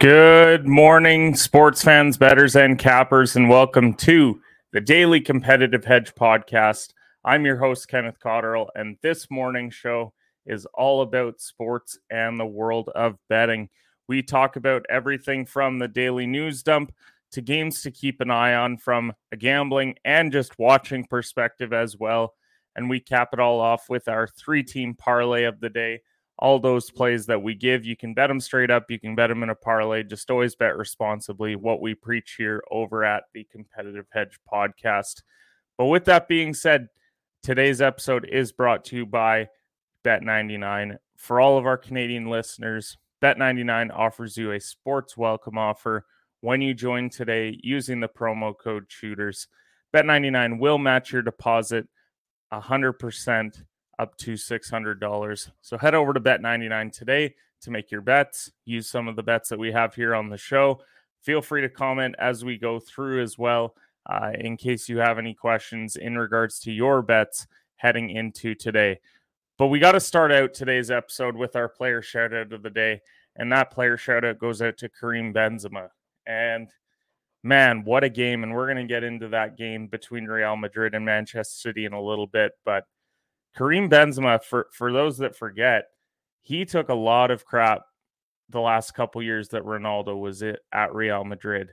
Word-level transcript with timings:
Good 0.00 0.66
morning, 0.66 1.34
sports 1.34 1.84
fans, 1.84 2.16
betters, 2.16 2.56
and 2.56 2.78
cappers, 2.78 3.36
and 3.36 3.50
welcome 3.50 3.92
to 3.96 4.40
the 4.72 4.80
Daily 4.80 5.20
Competitive 5.20 5.84
Hedge 5.84 6.14
Podcast. 6.14 6.94
I'm 7.22 7.44
your 7.44 7.58
host, 7.58 7.86
Kenneth 7.86 8.18
Cotterill, 8.18 8.68
and 8.74 8.96
this 9.02 9.30
morning's 9.30 9.74
show 9.74 10.14
is 10.46 10.64
all 10.72 11.02
about 11.02 11.42
sports 11.42 11.98
and 12.08 12.40
the 12.40 12.46
world 12.46 12.88
of 12.94 13.18
betting. 13.28 13.68
We 14.08 14.22
talk 14.22 14.56
about 14.56 14.86
everything 14.88 15.44
from 15.44 15.78
the 15.78 15.88
daily 15.88 16.26
news 16.26 16.62
dump 16.62 16.94
to 17.32 17.42
games 17.42 17.82
to 17.82 17.90
keep 17.90 18.22
an 18.22 18.30
eye 18.30 18.54
on 18.54 18.78
from 18.78 19.12
a 19.32 19.36
gambling 19.36 19.96
and 20.06 20.32
just 20.32 20.58
watching 20.58 21.04
perspective 21.04 21.74
as 21.74 21.98
well. 21.98 22.32
And 22.74 22.88
we 22.88 23.00
cap 23.00 23.34
it 23.34 23.38
all 23.38 23.60
off 23.60 23.90
with 23.90 24.08
our 24.08 24.26
three 24.26 24.62
team 24.62 24.94
parlay 24.94 25.44
of 25.44 25.60
the 25.60 25.68
day 25.68 26.00
all 26.40 26.58
those 26.58 26.90
plays 26.90 27.26
that 27.26 27.42
we 27.42 27.54
give. 27.54 27.84
You 27.84 27.96
can 27.96 28.14
bet 28.14 28.28
them 28.28 28.40
straight 28.40 28.70
up. 28.70 28.90
You 28.90 28.98
can 28.98 29.14
bet 29.14 29.28
them 29.28 29.42
in 29.42 29.50
a 29.50 29.54
parlay. 29.54 30.02
Just 30.02 30.30
always 30.30 30.56
bet 30.56 30.76
responsibly. 30.76 31.54
What 31.54 31.82
we 31.82 31.94
preach 31.94 32.34
here 32.38 32.64
over 32.70 33.04
at 33.04 33.24
the 33.34 33.46
Competitive 33.52 34.06
Hedge 34.10 34.40
podcast. 34.50 35.22
But 35.76 35.86
with 35.86 36.06
that 36.06 36.28
being 36.28 36.54
said, 36.54 36.88
today's 37.42 37.82
episode 37.82 38.26
is 38.26 38.52
brought 38.52 38.86
to 38.86 38.96
you 38.96 39.06
by 39.06 39.48
Bet99. 40.04 40.96
For 41.16 41.40
all 41.40 41.58
of 41.58 41.66
our 41.66 41.76
Canadian 41.76 42.30
listeners, 42.30 42.96
Bet99 43.22 43.94
offers 43.94 44.38
you 44.38 44.52
a 44.52 44.60
sports 44.60 45.18
welcome 45.18 45.58
offer 45.58 46.06
when 46.40 46.62
you 46.62 46.72
join 46.72 47.10
today 47.10 47.58
using 47.62 48.00
the 48.00 48.08
promo 48.08 48.54
code 48.58 48.86
shooters. 48.88 49.46
Bet99 49.94 50.58
will 50.58 50.78
match 50.78 51.12
your 51.12 51.20
deposit 51.20 51.86
100% 52.50 53.62
up 54.00 54.16
to 54.16 54.32
$600. 54.32 55.50
So 55.60 55.76
head 55.76 55.94
over 55.94 56.14
to 56.14 56.20
Bet99 56.20 56.90
today 56.90 57.34
to 57.60 57.70
make 57.70 57.90
your 57.90 58.00
bets. 58.00 58.50
Use 58.64 58.88
some 58.88 59.08
of 59.08 59.16
the 59.16 59.22
bets 59.22 59.50
that 59.50 59.58
we 59.58 59.70
have 59.72 59.94
here 59.94 60.14
on 60.14 60.30
the 60.30 60.38
show. 60.38 60.80
Feel 61.22 61.42
free 61.42 61.60
to 61.60 61.68
comment 61.68 62.14
as 62.18 62.42
we 62.42 62.56
go 62.56 62.80
through 62.80 63.22
as 63.22 63.36
well, 63.36 63.74
uh, 64.06 64.32
in 64.38 64.56
case 64.56 64.88
you 64.88 64.98
have 64.98 65.18
any 65.18 65.34
questions 65.34 65.96
in 65.96 66.16
regards 66.16 66.60
to 66.60 66.72
your 66.72 67.02
bets 67.02 67.46
heading 67.76 68.08
into 68.08 68.54
today. 68.54 68.98
But 69.58 69.66
we 69.66 69.78
got 69.78 69.92
to 69.92 70.00
start 70.00 70.32
out 70.32 70.54
today's 70.54 70.90
episode 70.90 71.36
with 71.36 71.54
our 71.54 71.68
player 71.68 72.00
shout 72.00 72.32
out 72.32 72.54
of 72.54 72.62
the 72.62 72.70
day. 72.70 73.02
And 73.36 73.52
that 73.52 73.70
player 73.70 73.98
shout 73.98 74.24
out 74.24 74.38
goes 74.38 74.62
out 74.62 74.78
to 74.78 74.88
Karim 74.88 75.34
Benzema. 75.34 75.88
And 76.26 76.70
man, 77.42 77.84
what 77.84 78.02
a 78.02 78.08
game. 78.08 78.42
And 78.42 78.54
we're 78.54 78.72
going 78.72 78.88
to 78.88 78.92
get 78.92 79.04
into 79.04 79.28
that 79.28 79.58
game 79.58 79.88
between 79.88 80.24
Real 80.24 80.56
Madrid 80.56 80.94
and 80.94 81.04
Manchester 81.04 81.68
City 81.68 81.84
in 81.84 81.92
a 81.92 82.00
little 82.00 82.26
bit. 82.26 82.52
But 82.64 82.84
Karim 83.56 83.88
Benzema, 83.90 84.42
for 84.42 84.68
for 84.72 84.92
those 84.92 85.18
that 85.18 85.36
forget, 85.36 85.86
he 86.42 86.64
took 86.64 86.88
a 86.88 86.94
lot 86.94 87.30
of 87.30 87.44
crap 87.44 87.82
the 88.48 88.60
last 88.60 88.92
couple 88.92 89.22
years 89.22 89.48
that 89.48 89.62
Ronaldo 89.62 90.18
was 90.18 90.42
at 90.42 90.94
Real 90.94 91.24
Madrid, 91.24 91.72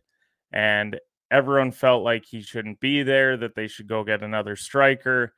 and 0.52 1.00
everyone 1.32 1.72
felt 1.72 2.04
like 2.04 2.26
he 2.26 2.42
shouldn't 2.42 2.80
be 2.80 3.04
there, 3.04 3.38
that 3.38 3.56
they 3.56 3.68
should 3.68 3.88
go 3.88 4.04
get 4.04 4.24
another 4.24 4.56
striker. 4.56 5.34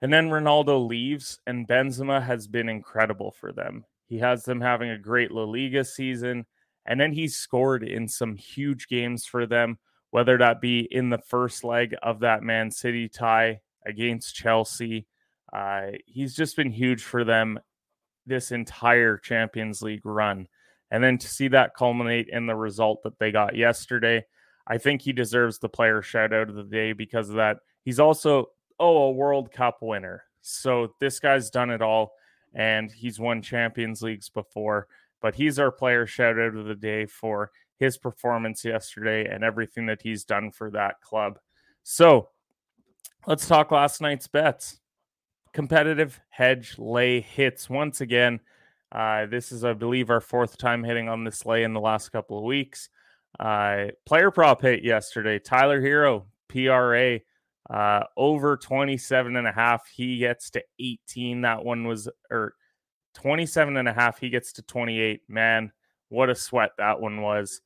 And 0.00 0.12
then 0.12 0.30
Ronaldo 0.30 0.88
leaves, 0.88 1.38
and 1.46 1.68
Benzema 1.68 2.22
has 2.22 2.48
been 2.48 2.68
incredible 2.68 3.30
for 3.30 3.52
them. 3.52 3.84
He 4.08 4.18
has 4.18 4.44
them 4.44 4.60
having 4.60 4.90
a 4.90 4.98
great 4.98 5.30
La 5.30 5.44
Liga 5.44 5.84
season, 5.84 6.44
and 6.86 7.00
then 7.00 7.12
he 7.12 7.28
scored 7.28 7.84
in 7.84 8.08
some 8.08 8.34
huge 8.34 8.88
games 8.88 9.24
for 9.24 9.46
them, 9.46 9.78
whether 10.10 10.36
that 10.38 10.60
be 10.60 10.80
in 10.90 11.10
the 11.10 11.18
first 11.18 11.62
leg 11.62 11.94
of 12.02 12.20
that 12.20 12.42
Man 12.42 12.70
City 12.70 13.08
tie 13.08 13.60
against 13.86 14.34
Chelsea 14.34 15.06
uh, 15.52 15.88
he's 16.06 16.34
just 16.34 16.56
been 16.56 16.70
huge 16.70 17.02
for 17.02 17.24
them 17.24 17.58
this 18.26 18.52
entire 18.52 19.18
Champions 19.18 19.82
League 19.82 20.04
run. 20.06 20.48
And 20.90 21.02
then 21.02 21.18
to 21.18 21.28
see 21.28 21.48
that 21.48 21.74
culminate 21.74 22.28
in 22.28 22.46
the 22.46 22.54
result 22.54 23.02
that 23.02 23.18
they 23.18 23.32
got 23.32 23.56
yesterday, 23.56 24.24
I 24.66 24.78
think 24.78 25.02
he 25.02 25.12
deserves 25.12 25.58
the 25.58 25.68
player 25.68 26.02
shout 26.02 26.32
out 26.32 26.48
of 26.48 26.54
the 26.54 26.64
day 26.64 26.92
because 26.92 27.28
of 27.28 27.36
that. 27.36 27.58
He's 27.84 28.00
also, 28.00 28.50
oh, 28.78 29.04
a 29.04 29.10
World 29.10 29.50
Cup 29.50 29.78
winner. 29.80 30.22
So 30.42 30.94
this 31.00 31.18
guy's 31.18 31.50
done 31.50 31.70
it 31.70 31.82
all 31.82 32.12
and 32.54 32.90
he's 32.90 33.18
won 33.18 33.42
Champions 33.42 34.02
Leagues 34.02 34.28
before. 34.28 34.86
But 35.20 35.34
he's 35.34 35.58
our 35.58 35.72
player 35.72 36.06
shout 36.06 36.38
out 36.38 36.56
of 36.56 36.66
the 36.66 36.74
day 36.74 37.06
for 37.06 37.50
his 37.78 37.96
performance 37.96 38.64
yesterday 38.64 39.26
and 39.26 39.44
everything 39.44 39.86
that 39.86 40.02
he's 40.02 40.24
done 40.24 40.50
for 40.50 40.70
that 40.70 41.00
club. 41.00 41.38
So 41.82 42.28
let's 43.26 43.46
talk 43.46 43.70
last 43.70 44.00
night's 44.00 44.28
bets 44.28 44.80
competitive 45.52 46.20
hedge 46.30 46.78
lay 46.78 47.20
hits 47.20 47.68
once 47.68 48.00
again. 48.00 48.40
Uh, 48.90 49.26
this 49.26 49.52
is, 49.52 49.64
I 49.64 49.72
believe, 49.72 50.10
our 50.10 50.20
fourth 50.20 50.58
time 50.58 50.84
hitting 50.84 51.08
on 51.08 51.24
this 51.24 51.46
lay 51.46 51.62
in 51.62 51.72
the 51.72 51.80
last 51.80 52.10
couple 52.10 52.38
of 52.38 52.44
weeks. 52.44 52.88
Uh, 53.40 53.86
player 54.04 54.30
prop 54.30 54.62
hit 54.62 54.84
yesterday. 54.84 55.38
Tyler 55.38 55.80
Herro, 55.80 56.24
PRA, 56.48 57.20
uh, 57.70 58.04
over 58.16 58.56
27 58.56 59.36
and 59.36 59.46
a 59.46 59.52
half. 59.52 59.86
He 59.88 60.18
gets 60.18 60.50
to 60.50 60.62
18. 60.78 61.40
That 61.40 61.64
one 61.64 61.86
was, 61.86 62.08
or 62.30 62.54
27 63.14 63.76
and 63.76 63.88
a 63.88 63.92
half. 63.92 64.18
He 64.18 64.28
gets 64.28 64.52
to 64.54 64.62
28. 64.62 65.22
Man, 65.28 65.72
what 66.10 66.28
a 66.28 66.34
sweat 66.34 66.72
that 66.76 67.00
one 67.00 67.22
was. 67.22 67.62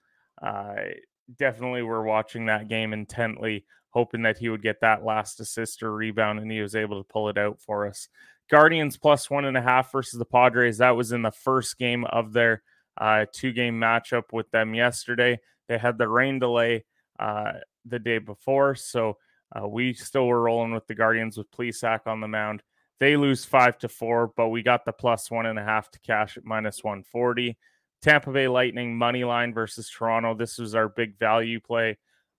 Definitely, 1.35 1.83
we're 1.83 2.03
watching 2.03 2.47
that 2.47 2.69
game 2.69 2.93
intently 2.93 3.65
hoping 3.91 4.23
that 4.23 4.37
he 4.37 4.51
would 4.51 4.61
get 4.63 4.81
that 4.83 5.05
last 5.05 5.41
assist 5.41 5.83
or 5.83 5.91
rebound, 5.91 6.39
and 6.39 6.53
he 6.53 6.61
was 6.61 6.77
able 6.77 7.03
to 7.03 7.09
pull 7.09 7.31
it 7.31 7.39
out 7.39 7.59
for 7.63 7.87
us. 7.87 8.09
Guardians 8.51 8.99
plus 8.99 9.31
one 9.31 9.47
and 9.47 9.57
a 9.57 9.63
half 9.63 9.91
versus 9.91 10.19
the 10.19 10.25
Padres. 10.27 10.79
That 10.79 10.97
was 10.97 11.13
in 11.13 11.23
the 11.23 11.33
first 11.33 11.79
game 11.79 12.05
of 12.05 12.35
their 12.35 12.63
uh, 12.99 13.25
two 13.33 13.53
game 13.53 13.81
matchup 13.81 14.35
with 14.35 14.51
them 14.51 14.75
yesterday. 14.75 15.41
They 15.69 15.79
had 15.79 15.97
the 15.97 16.09
rain 16.09 16.39
delay 16.39 16.85
uh, 17.19 17.53
the 17.87 17.99
day 17.99 18.19
before, 18.19 18.75
so 18.75 19.17
uh, 19.59 19.67
we 19.67 19.95
still 19.95 20.27
were 20.27 20.43
rolling 20.43 20.75
with 20.75 20.87
the 20.87 20.95
Guardians 20.95 21.39
with 21.39 21.51
Plesac 21.51 22.01
on 22.07 22.21
the 22.21 22.29
mound. 22.29 22.63
They 23.01 23.17
lose 23.17 23.47
five 23.47 23.79
to 23.79 23.89
four, 23.89 24.31
but 24.37 24.49
we 24.49 24.63
got 24.63 24.85
the 24.85 24.93
plus 24.93 25.31
one 25.31 25.47
and 25.47 25.59
a 25.59 25.65
half 25.65 25.91
to 25.93 26.01
cash 26.01 26.37
at 26.37 26.45
minus 26.45 26.85
140. 26.85 27.57
Tampa 28.03 28.31
Bay 28.31 28.49
Lightning 28.49 28.97
money 28.97 29.25
line 29.25 29.53
versus 29.53 29.91
Toronto. 29.91 30.35
This 30.35 30.59
was 30.59 30.75
our 30.75 30.89
big 30.89 31.19
value 31.19 31.61
play. 31.61 31.99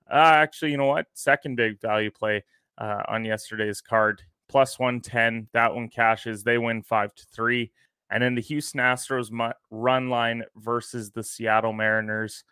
Uh, 0.09 0.15
actually, 0.15 0.71
you 0.71 0.77
know 0.77 0.85
what? 0.85 1.07
Second 1.13 1.55
big 1.55 1.81
value 1.81 2.11
play 2.11 2.43
uh, 2.77 3.03
on 3.07 3.25
yesterday's 3.25 3.81
card, 3.81 4.21
plus 4.47 4.79
110. 4.79 5.47
That 5.53 5.75
one 5.75 5.89
cashes. 5.89 6.43
They 6.43 6.57
win 6.57 6.83
five 6.83 7.13
to 7.15 7.25
three. 7.25 7.71
And 8.09 8.23
then 8.23 8.35
the 8.35 8.41
Houston 8.41 8.79
Astros 8.79 9.29
run 9.69 10.09
line 10.09 10.43
versus 10.55 11.11
the 11.11 11.23
Seattle 11.23 11.73
Mariners. 11.73 12.43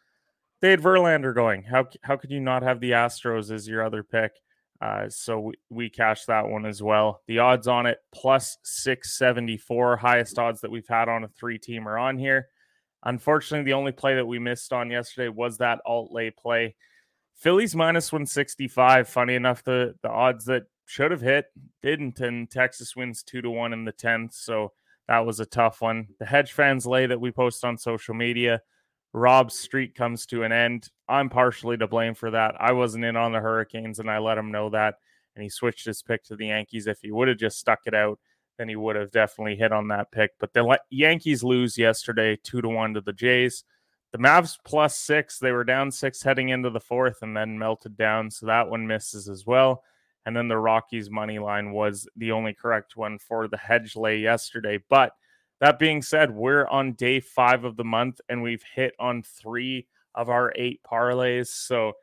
They 0.61 0.71
had 0.71 0.81
Verlander 0.81 1.33
going. 1.33 1.63
How 1.63 1.87
how 2.01 2.17
could 2.17 2.31
you 2.31 2.39
not 2.39 2.63
have 2.63 2.79
the 2.79 2.91
Astros 2.91 3.51
as 3.51 3.67
your 3.67 3.83
other 3.83 4.03
pick? 4.03 4.33
Uh, 4.81 5.07
so 5.09 5.39
we, 5.39 5.53
we 5.69 5.89
cashed 5.89 6.27
that 6.27 6.47
one 6.47 6.65
as 6.65 6.83
well. 6.83 7.21
The 7.27 7.39
odds 7.39 7.67
on 7.67 7.85
it 7.85 7.99
plus 8.13 8.57
674, 8.63 9.97
highest 9.97 10.37
odds 10.37 10.61
that 10.61 10.71
we've 10.71 10.87
had 10.87 11.07
on 11.07 11.23
a 11.23 11.29
three 11.29 11.57
teamer 11.57 11.99
on 11.99 12.17
here. 12.17 12.49
Unfortunately, 13.05 13.63
the 13.63 13.73
only 13.73 13.91
play 13.91 14.15
that 14.15 14.25
we 14.25 14.39
missed 14.39 14.73
on 14.73 14.89
yesterday 14.89 15.29
was 15.29 15.57
that 15.57 15.79
alt 15.85 16.11
lay 16.11 16.31
play. 16.31 16.75
Phillies 17.35 17.75
minus 17.75 18.11
165. 18.11 19.07
Funny 19.07 19.35
enough, 19.35 19.63
the, 19.63 19.95
the 20.01 20.09
odds 20.09 20.45
that 20.45 20.63
should 20.85 21.11
have 21.11 21.21
hit 21.21 21.45
didn't, 21.83 22.19
and 22.19 22.49
Texas 22.49 22.95
wins 22.95 23.23
two 23.23 23.41
to 23.41 23.49
one 23.49 23.73
in 23.73 23.85
the 23.85 23.93
10th. 23.93 24.33
So 24.33 24.71
that 25.07 25.25
was 25.25 25.39
a 25.39 25.45
tough 25.45 25.81
one. 25.81 26.07
The 26.19 26.25
hedge 26.25 26.53
fans 26.53 26.85
lay 26.85 27.05
that 27.05 27.21
we 27.21 27.31
post 27.31 27.63
on 27.63 27.77
social 27.77 28.15
media. 28.15 28.61
Rob's 29.13 29.57
streak 29.57 29.95
comes 29.95 30.25
to 30.27 30.43
an 30.43 30.51
end. 30.51 30.89
I'm 31.07 31.29
partially 31.29 31.77
to 31.77 31.87
blame 31.87 32.15
for 32.15 32.31
that. 32.31 32.55
I 32.59 32.73
wasn't 32.73 33.05
in 33.05 33.15
on 33.15 33.31
the 33.31 33.39
Hurricanes, 33.39 33.99
and 33.99 34.09
I 34.09 34.17
let 34.17 34.37
him 34.37 34.51
know 34.51 34.69
that. 34.71 34.95
And 35.35 35.43
he 35.43 35.49
switched 35.49 35.85
his 35.85 36.01
pick 36.01 36.23
to 36.25 36.35
the 36.35 36.47
Yankees. 36.47 36.87
If 36.87 36.99
he 37.01 37.11
would 37.11 37.27
have 37.27 37.37
just 37.37 37.59
stuck 37.59 37.81
it 37.85 37.93
out, 37.93 38.19
then 38.57 38.69
he 38.69 38.75
would 38.75 38.95
have 38.95 39.11
definitely 39.11 39.55
hit 39.55 39.71
on 39.71 39.87
that 39.89 40.11
pick. 40.11 40.31
But 40.39 40.53
the 40.53 40.79
Yankees 40.89 41.43
lose 41.43 41.77
yesterday, 41.77 42.37
two 42.41 42.61
to 42.61 42.69
one 42.69 42.93
to 42.93 43.01
the 43.01 43.13
Jays. 43.13 43.63
The 44.11 44.17
Mavs 44.17 44.57
plus 44.63 44.95
six. 44.95 45.39
They 45.39 45.51
were 45.51 45.65
down 45.65 45.91
six 45.91 46.23
heading 46.23 46.49
into 46.49 46.69
the 46.69 46.79
fourth 46.79 47.17
and 47.21 47.35
then 47.35 47.59
melted 47.59 47.97
down. 47.97 48.31
So 48.31 48.45
that 48.45 48.69
one 48.69 48.87
misses 48.87 49.27
as 49.27 49.45
well. 49.45 49.83
And 50.25 50.35
then 50.35 50.47
the 50.47 50.57
Rockies 50.57 51.09
money 51.09 51.37
line 51.37 51.71
was 51.71 52.07
the 52.15 52.31
only 52.31 52.53
correct 52.53 52.95
one 52.95 53.19
for 53.19 53.47
the 53.47 53.57
hedge 53.57 53.95
lay 53.95 54.17
yesterday. 54.17 54.79
But 54.89 55.11
that 55.59 55.79
being 55.79 56.01
said, 56.01 56.31
we're 56.31 56.65
on 56.67 56.93
day 56.93 57.19
five 57.19 57.63
of 57.63 57.75
the 57.75 57.83
month 57.83 58.21
and 58.29 58.41
we've 58.41 58.63
hit 58.73 58.93
on 58.99 59.21
three 59.21 59.87
of 60.15 60.29
our 60.29 60.53
eight 60.55 60.79
parlays. 60.89 61.47
So 61.47 61.93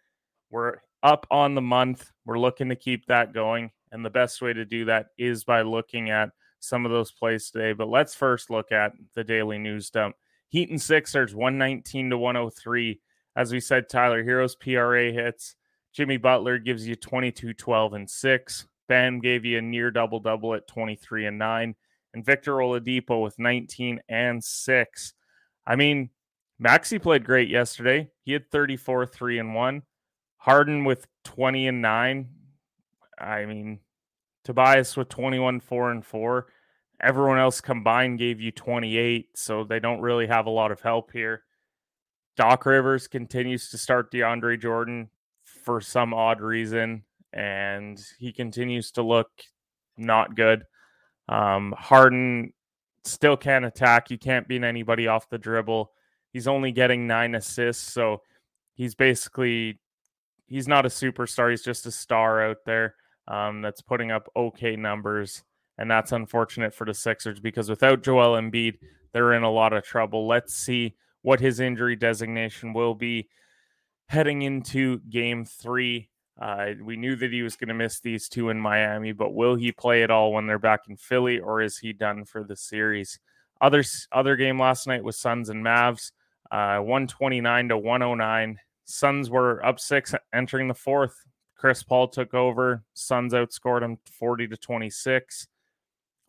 we're 0.50 0.76
up 1.02 1.26
on 1.30 1.54
the 1.54 1.62
month. 1.62 2.10
We're 2.24 2.38
looking 2.38 2.68
to 2.68 2.76
keep 2.76 3.06
that 3.06 3.32
going. 3.32 3.70
And 3.90 4.04
the 4.04 4.10
best 4.10 4.40
way 4.40 4.52
to 4.52 4.64
do 4.64 4.84
that 4.86 5.06
is 5.18 5.44
by 5.44 5.62
looking 5.62 6.10
at 6.10 6.30
some 6.62 6.86
of 6.86 6.92
those 6.92 7.10
plays 7.10 7.50
today. 7.50 7.72
But 7.72 7.88
let's 7.88 8.14
first 8.14 8.50
look 8.50 8.72
at 8.72 8.92
the 9.14 9.24
daily 9.24 9.58
news 9.58 9.90
dump. 9.90 10.16
Heat 10.48 10.70
and 10.70 10.80
Sixers 10.80 11.34
119 11.34 12.10
to 12.10 12.18
103. 12.18 13.00
As 13.34 13.52
we 13.52 13.60
said, 13.60 13.88
Tyler 13.88 14.22
Herro's 14.22 14.54
PRA 14.54 15.10
hits. 15.10 15.56
Jimmy 15.92 16.16
Butler 16.16 16.58
gives 16.58 16.86
you 16.86 16.94
22, 16.94 17.54
12, 17.54 17.92
and 17.94 18.08
6. 18.08 18.66
Bam 18.88 19.20
gave 19.20 19.44
you 19.44 19.58
a 19.58 19.62
near 19.62 19.90
double 19.90 20.20
double 20.20 20.54
at 20.54 20.66
23 20.68 21.26
and 21.26 21.38
9. 21.38 21.74
And 22.14 22.24
Victor 22.24 22.52
Oladipo 22.52 23.22
with 23.22 23.38
19 23.38 24.00
and 24.08 24.42
6. 24.42 25.14
I 25.66 25.76
mean, 25.76 26.10
Maxi 26.62 27.00
played 27.02 27.24
great 27.24 27.48
yesterday. 27.48 28.10
He 28.24 28.32
had 28.32 28.50
34, 28.50 29.06
3 29.06 29.38
and 29.38 29.54
1. 29.54 29.82
Harden 30.36 30.84
with 30.84 31.06
20 31.24 31.68
and 31.68 31.82
9. 31.82 32.28
I 33.18 33.46
mean, 33.46 33.80
Tobias 34.44 34.96
with 34.96 35.08
21, 35.08 35.60
4 35.60 35.90
and 35.90 36.04
4. 36.04 36.46
Everyone 37.00 37.38
else 37.38 37.60
combined 37.60 38.18
gave 38.18 38.40
you 38.40 38.52
28, 38.52 39.30
so 39.34 39.64
they 39.64 39.80
don't 39.80 40.00
really 40.00 40.26
have 40.26 40.46
a 40.46 40.50
lot 40.50 40.70
of 40.70 40.80
help 40.80 41.12
here. 41.12 41.42
Doc 42.36 42.64
Rivers 42.64 43.08
continues 43.08 43.70
to 43.70 43.78
start 43.78 44.12
DeAndre 44.12 44.60
Jordan 44.60 45.10
for 45.42 45.80
some 45.80 46.14
odd 46.14 46.40
reason, 46.40 47.02
and 47.32 48.02
he 48.18 48.32
continues 48.32 48.92
to 48.92 49.02
look 49.02 49.30
not 49.96 50.34
good. 50.34 50.64
Um, 51.28 51.74
Harden 51.76 52.52
still 53.04 53.36
can't 53.36 53.64
attack. 53.64 54.10
You 54.10 54.18
can't 54.18 54.48
beat 54.48 54.62
anybody 54.62 55.08
off 55.08 55.28
the 55.28 55.38
dribble. 55.38 55.92
He's 56.32 56.48
only 56.48 56.72
getting 56.72 57.06
nine 57.06 57.34
assists, 57.34 57.92
so 57.92 58.22
he's 58.74 58.94
basically 58.94 59.80
he's 60.46 60.68
not 60.68 60.86
a 60.86 60.88
superstar. 60.88 61.50
He's 61.50 61.62
just 61.62 61.86
a 61.86 61.90
star 61.90 62.42
out 62.42 62.58
there 62.64 62.94
um, 63.28 63.62
that's 63.62 63.80
putting 63.80 64.10
up 64.10 64.28
okay 64.36 64.76
numbers, 64.76 65.42
and 65.78 65.90
that's 65.90 66.12
unfortunate 66.12 66.74
for 66.74 66.84
the 66.84 66.94
Sixers 66.94 67.40
because 67.40 67.68
without 67.68 68.02
Joel 68.02 68.40
Embiid, 68.40 68.78
they're 69.12 69.34
in 69.34 69.42
a 69.42 69.50
lot 69.50 69.72
of 69.72 69.84
trouble. 69.84 70.26
Let's 70.26 70.54
see 70.54 70.94
what 71.22 71.40
his 71.40 71.60
injury 71.60 71.96
designation 71.96 72.72
will 72.72 72.94
be 72.94 73.28
heading 74.06 74.42
into 74.42 75.00
Game 75.08 75.44
Three. 75.44 76.08
Uh, 76.40 76.72
we 76.82 76.96
knew 76.96 77.14
that 77.14 77.32
he 77.32 77.42
was 77.42 77.56
going 77.56 77.68
to 77.68 77.74
miss 77.74 78.00
these 78.00 78.28
two 78.28 78.48
in 78.48 78.58
Miami, 78.58 79.12
but 79.12 79.34
will 79.34 79.54
he 79.54 79.70
play 79.70 80.02
at 80.02 80.10
all 80.10 80.32
when 80.32 80.46
they're 80.46 80.58
back 80.58 80.80
in 80.88 80.96
Philly, 80.96 81.38
or 81.38 81.60
is 81.60 81.78
he 81.78 81.92
done 81.92 82.24
for 82.24 82.42
the 82.42 82.56
series? 82.56 83.18
Other 83.60 83.84
other 84.10 84.34
game 84.34 84.58
last 84.58 84.86
night 84.86 85.04
was 85.04 85.16
Suns 85.16 85.48
and 85.48 85.64
Mavs, 85.64 86.10
uh, 86.50 86.78
one 86.78 87.06
twenty 87.06 87.40
nine 87.40 87.68
to 87.68 87.78
one 87.78 88.00
hundred 88.00 88.16
nine. 88.16 88.58
Suns 88.84 89.30
were 89.30 89.64
up 89.64 89.78
six 89.78 90.14
entering 90.34 90.66
the 90.66 90.74
fourth. 90.74 91.24
Chris 91.62 91.84
Paul 91.84 92.08
took 92.08 92.34
over. 92.34 92.82
Suns 92.92 93.32
outscored 93.32 93.84
him 93.84 93.96
40 94.18 94.48
to 94.48 94.56
26. 94.56 95.46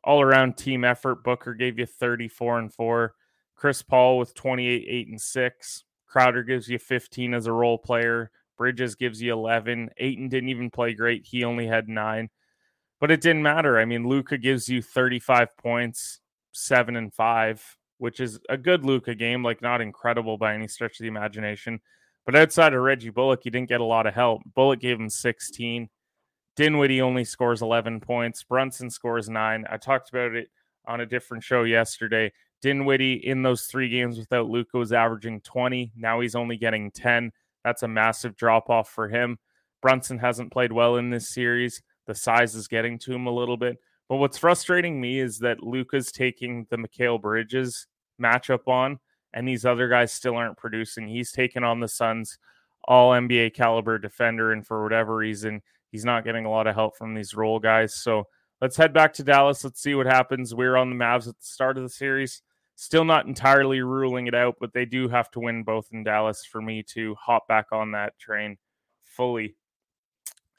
All 0.03 0.21
around 0.21 0.57
team 0.57 0.83
effort. 0.83 1.23
Booker 1.23 1.55
gave 1.55 1.79
you 1.79 1.87
34 1.87 2.59
and 2.59 2.71
4. 2.71 3.15
Chris 3.55 3.81
Paul 3.81 4.19
with 4.19 4.35
28, 4.35 4.85
8 4.87 5.07
and 5.07 5.19
6. 5.19 5.83
Crowder 6.05 6.43
gives 6.43 6.69
you 6.69 6.77
15 6.77 7.33
as 7.33 7.47
a 7.47 7.51
role 7.51 7.79
player. 7.79 8.29
Bridges 8.59 8.93
gives 8.93 9.23
you 9.23 9.33
11. 9.33 9.89
Ayton 9.97 10.29
didn't 10.29 10.49
even 10.49 10.69
play 10.69 10.93
great. 10.93 11.25
He 11.25 11.43
only 11.43 11.65
had 11.65 11.89
nine. 11.89 12.29
But 12.99 13.09
it 13.09 13.19
didn't 13.19 13.41
matter. 13.41 13.79
I 13.79 13.85
mean, 13.85 14.07
Luka 14.07 14.37
gives 14.37 14.69
you 14.69 14.83
35 14.83 15.57
points, 15.57 16.19
seven 16.51 16.95
and 16.95 17.11
five, 17.11 17.75
which 17.97 18.19
is 18.19 18.39
a 18.49 18.57
good 18.57 18.85
Luka 18.85 19.15
game, 19.15 19.43
like 19.43 19.63
not 19.63 19.81
incredible 19.81 20.37
by 20.37 20.53
any 20.53 20.67
stretch 20.67 20.99
of 20.99 21.03
the 21.03 21.07
imagination. 21.07 21.81
But 22.25 22.35
outside 22.35 22.73
of 22.73 22.81
Reggie 22.81 23.09
Bullock, 23.09 23.41
he 23.43 23.49
didn't 23.49 23.69
get 23.69 23.81
a 23.81 23.85
lot 23.85 24.07
of 24.07 24.13
help. 24.13 24.41
Bullock 24.55 24.79
gave 24.79 24.99
him 24.99 25.09
16. 25.09 25.89
Dinwiddie 26.55 27.01
only 27.01 27.25
scores 27.25 27.61
11 27.61 27.99
points. 27.99 28.43
Brunson 28.43 28.89
scores 28.89 29.29
nine. 29.29 29.65
I 29.69 29.77
talked 29.77 30.09
about 30.09 30.33
it 30.33 30.49
on 30.87 31.01
a 31.01 31.05
different 31.05 31.43
show 31.43 31.63
yesterday. 31.63 32.31
Dinwiddie 32.61 33.25
in 33.27 33.41
those 33.41 33.65
three 33.65 33.89
games 33.89 34.17
without 34.17 34.49
Luka 34.49 34.77
was 34.77 34.93
averaging 34.93 35.41
20. 35.41 35.91
Now 35.97 36.21
he's 36.21 36.35
only 36.35 36.55
getting 36.55 36.91
10. 36.91 37.31
That's 37.65 37.83
a 37.83 37.87
massive 37.87 38.35
drop 38.35 38.69
off 38.69 38.89
for 38.89 39.09
him. 39.09 39.37
Brunson 39.81 40.19
hasn't 40.19 40.53
played 40.53 40.71
well 40.71 40.95
in 40.95 41.09
this 41.09 41.33
series. 41.33 41.81
The 42.07 42.15
size 42.15 42.55
is 42.55 42.67
getting 42.67 42.99
to 42.99 43.13
him 43.13 43.27
a 43.27 43.31
little 43.31 43.57
bit. 43.57 43.77
But 44.07 44.17
what's 44.17 44.37
frustrating 44.37 45.01
me 45.01 45.19
is 45.19 45.39
that 45.39 45.63
Luka's 45.63 46.11
taking 46.11 46.67
the 46.69 46.77
Mikal 46.77 47.21
Bridges 47.21 47.87
matchup 48.21 48.67
on 48.67 48.99
and 49.33 49.47
these 49.47 49.65
other 49.65 49.87
guys 49.87 50.11
still 50.11 50.35
aren't 50.35 50.57
producing. 50.57 51.07
He's 51.07 51.31
taken 51.31 51.63
on 51.63 51.79
the 51.79 51.87
Suns 51.87 52.37
all 52.85 53.11
NBA 53.11 53.53
caliber 53.53 53.97
defender, 53.97 54.51
and 54.51 54.65
for 54.65 54.83
whatever 54.83 55.15
reason, 55.15 55.61
he's 55.91 56.05
not 56.05 56.25
getting 56.25 56.45
a 56.45 56.51
lot 56.51 56.67
of 56.67 56.75
help 56.75 56.97
from 56.97 57.13
these 57.13 57.33
role 57.33 57.59
guys. 57.59 57.93
So 57.93 58.27
let's 58.61 58.77
head 58.77 58.93
back 58.93 59.13
to 59.13 59.23
Dallas. 59.23 59.63
Let's 59.63 59.81
see 59.81 59.95
what 59.95 60.05
happens. 60.05 60.53
We're 60.53 60.75
on 60.75 60.89
the 60.89 60.95
Mavs 60.95 61.27
at 61.27 61.37
the 61.37 61.45
start 61.45 61.77
of 61.77 61.83
the 61.83 61.89
series. 61.89 62.41
Still 62.75 63.05
not 63.05 63.27
entirely 63.27 63.81
ruling 63.81 64.27
it 64.27 64.35
out, 64.35 64.55
but 64.59 64.73
they 64.73 64.85
do 64.85 65.07
have 65.07 65.29
to 65.31 65.39
win 65.39 65.63
both 65.63 65.87
in 65.91 66.03
Dallas 66.03 66.43
for 66.43 66.61
me 66.61 66.83
to 66.83 67.15
hop 67.15 67.47
back 67.47 67.67
on 67.71 67.91
that 67.91 68.17
train 68.19 68.57
fully. 69.03 69.55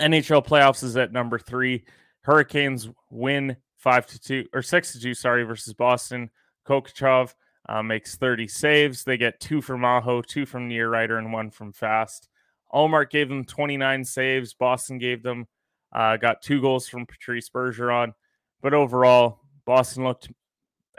NHL 0.01 0.47
playoffs 0.47 0.83
is 0.83 0.97
at 0.97 1.13
number 1.13 1.39
three. 1.39 1.85
Hurricanes 2.23 2.89
win 3.11 3.57
five 3.77 4.07
to 4.07 4.19
two 4.19 4.47
or 4.53 4.63
six 4.63 4.93
to 4.93 5.01
two, 5.01 5.15
sorry, 5.15 5.43
versus 5.45 5.75
Boston. 5.75 6.31
Kochetkov 6.67 7.35
uh, 7.69 7.83
makes 7.83 8.17
30 8.17 8.49
saves. 8.49 9.05
They 9.05 9.17
get 9.17 9.41
two 9.41 9.63
from 9.63 9.85
Aho, 9.85 10.23
two 10.23 10.47
from 10.47 10.69
Niederreiter, 10.69 11.19
and 11.19 11.33
one 11.33 11.51
from 11.51 11.73
Fast. 11.73 12.29
Ullmark 12.73 13.11
gave 13.11 13.29
them 13.29 13.45
29 13.45 14.05
saves. 14.05 14.55
Boston 14.55 14.99
gave 14.99 15.23
them, 15.23 15.47
uh, 15.93 16.17
got 16.17 16.43
two 16.43 16.61
goals 16.61 16.89
from 16.89 17.07
Patrice 17.07 17.49
Bergeron. 17.49 18.13
But 18.61 18.75
overall, 18.75 19.41
Boston 19.65 20.05
looked 20.05 20.31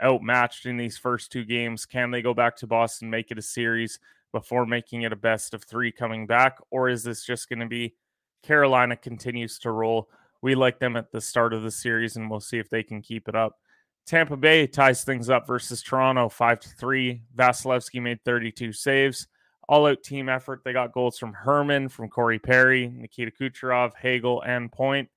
outmatched 0.02 0.66
in 0.66 0.76
these 0.76 0.98
first 0.98 1.30
two 1.30 1.44
games. 1.44 1.86
Can 1.86 2.10
they 2.10 2.22
go 2.22 2.34
back 2.34 2.56
to 2.56 2.66
Boston, 2.66 3.10
make 3.10 3.30
it 3.30 3.38
a 3.38 3.42
series 3.42 3.98
before 4.32 4.66
making 4.66 5.02
it 5.02 5.12
a 5.12 5.16
best 5.16 5.54
of 5.54 5.64
three 5.64 5.92
coming 5.92 6.26
back? 6.26 6.58
Or 6.70 6.88
is 6.88 7.02
this 7.02 7.24
just 7.24 7.48
going 7.48 7.60
to 7.60 7.66
be 7.66 7.94
Carolina 8.42 8.96
continues 8.96 9.58
to 9.60 9.70
roll? 9.70 10.08
We 10.42 10.54
like 10.54 10.78
them 10.78 10.96
at 10.96 11.10
the 11.12 11.20
start 11.20 11.52
of 11.52 11.62
the 11.62 11.70
series, 11.70 12.16
and 12.16 12.30
we'll 12.30 12.40
see 12.40 12.58
if 12.58 12.68
they 12.68 12.82
can 12.82 13.02
keep 13.02 13.28
it 13.28 13.34
up. 13.34 13.58
Tampa 14.06 14.36
Bay 14.36 14.68
ties 14.68 15.02
things 15.02 15.28
up 15.28 15.46
versus 15.48 15.82
Toronto 15.82 16.28
5 16.28 16.60
to 16.60 16.68
3. 16.68 17.22
Vasilevskiy 17.36 18.00
made 18.00 18.22
32 18.24 18.72
saves. 18.72 19.26
All 19.68 19.86
out 19.86 20.04
team 20.04 20.28
effort. 20.28 20.62
They 20.64 20.72
got 20.72 20.92
goals 20.92 21.18
from 21.18 21.34
Hedman, 21.34 21.90
from 21.90 22.08
Corey 22.08 22.38
Perry, 22.38 22.86
Nikita 22.86 23.32
Kucherov, 23.32 23.94
Hagel, 24.00 24.42
and 24.46 24.70
Point. 24.70 25.08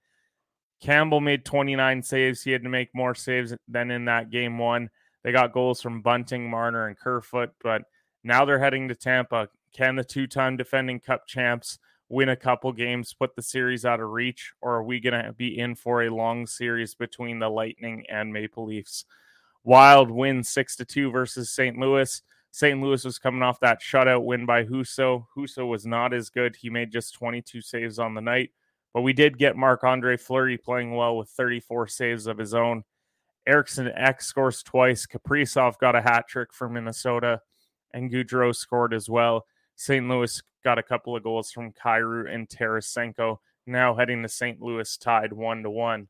Campbell 0.82 1.22
made 1.22 1.46
29 1.46 2.02
saves. 2.02 2.42
He 2.42 2.52
had 2.52 2.64
to 2.64 2.70
make 2.70 2.90
more 2.96 3.14
saves 3.14 3.54
than 3.68 3.92
in 3.92 4.06
that 4.06 4.32
game 4.32 4.58
one. 4.58 4.90
They 5.24 5.32
got 5.32 5.54
goals 5.54 5.82
from 5.82 6.02
Bunting, 6.02 6.50
Marner, 6.50 6.88
and 6.88 6.98
Kerfoot, 6.98 7.52
but 7.62 7.84
now 8.24 8.46
they're 8.46 8.60
heading 8.60 8.88
to 8.88 8.96
Tampa. 8.96 9.50
Can 9.72 9.96
the 9.96 10.04
two 10.04 10.26
time 10.26 10.58
defending 10.58 11.00
cup 11.00 11.28
champs 11.28 11.78
win 12.10 12.30
a 12.30 12.36
couple 12.36 12.72
games, 12.74 13.14
put 13.14 13.36
the 13.36 13.42
series 13.42 13.86
out 13.86 14.00
of 14.00 14.10
reach, 14.10 14.52
or 14.62 14.76
are 14.76 14.84
we 14.84 15.00
going 15.00 15.24
to 15.24 15.32
be 15.32 15.58
in 15.58 15.76
for 15.76 16.04
a 16.04 16.14
long 16.14 16.48
series 16.48 16.96
between 16.96 17.40
the 17.40 17.50
Lightning 17.50 18.06
and 18.10 18.34
Maple 18.34 18.66
Leafs? 18.66 19.06
Wild 19.64 20.10
win 20.10 20.44
six 20.44 20.76
to 20.78 20.86
two 20.86 21.12
versus 21.12 21.52
St. 21.52 21.78
Louis. 21.78 22.22
St. 22.52 22.82
Louis 22.82 23.06
was 23.06 23.20
coming 23.20 23.44
off 23.44 23.60
that 23.60 23.82
shutout 23.82 24.26
win 24.26 24.46
by 24.48 24.66
Husso. 24.66 25.28
Husso 25.38 25.68
was 25.68 25.86
not 25.86 26.14
as 26.14 26.32
good. 26.32 26.56
He 26.56 26.70
made 26.70 26.92
just 26.92 27.14
22 27.14 27.62
saves 27.62 28.00
on 28.00 28.16
the 28.16 28.22
night, 28.22 28.52
but 28.94 29.02
we 29.02 29.14
did 29.14 29.38
get 29.38 29.56
Marc 29.56 29.84
Andre 29.84 30.18
Fleury 30.18 30.58
playing 30.58 30.96
well 30.96 31.16
with 31.16 31.30
34 31.30 31.88
saves 31.88 32.26
of 32.26 32.40
his 32.40 32.56
own. 32.56 32.84
Eriksson 33.46 33.92
Ek 33.96 34.22
scores 34.22 34.64
twice. 34.64 35.06
Kaprizov 35.06 35.78
got 35.78 35.96
a 35.96 36.02
hat 36.02 36.28
trick 36.28 36.54
for 36.54 36.68
Minnesota, 36.68 37.42
and 37.94 38.12
Gaudreau 38.12 38.56
scored 38.56 38.94
as 38.94 39.10
well. 39.10 39.46
St. 39.80 40.10
Louis 40.10 40.42
got 40.62 40.78
a 40.78 40.84
couple 40.84 41.16
of 41.16 41.24
goals 41.24 41.54
from 41.54 41.72
Kyrou 41.72 42.30
and 42.30 42.50
Tarasenko. 42.50 43.38
Now 43.66 43.96
heading 43.96 44.22
to 44.24 44.28
St. 44.28 44.62
Louis 44.62 44.98
tied 44.98 45.32
one 45.32 45.64
to 45.64 45.70
one. 45.70 46.10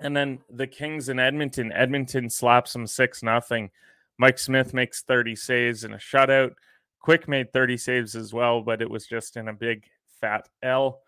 And 0.00 0.16
then 0.16 0.40
the 0.50 0.66
Kings 0.66 1.08
in 1.08 1.20
Edmonton. 1.20 1.70
Edmonton 1.70 2.28
slaps 2.28 2.72
them 2.72 2.88
six 2.88 3.22
nothing. 3.22 3.70
Mike 4.18 4.40
Smith 4.40 4.74
makes 4.74 5.02
30 5.02 5.36
saves 5.36 5.84
and 5.84 5.94
a 5.94 5.98
shutout. 5.98 6.54
Quick 6.98 7.28
made 7.28 7.52
30 7.52 7.76
saves 7.76 8.16
as 8.16 8.34
well, 8.34 8.60
but 8.60 8.82
it 8.82 8.90
was 8.90 9.06
just 9.06 9.36
in 9.36 9.46
a 9.46 9.52
big 9.52 9.84
fat 10.20 10.48
L. 10.64 10.98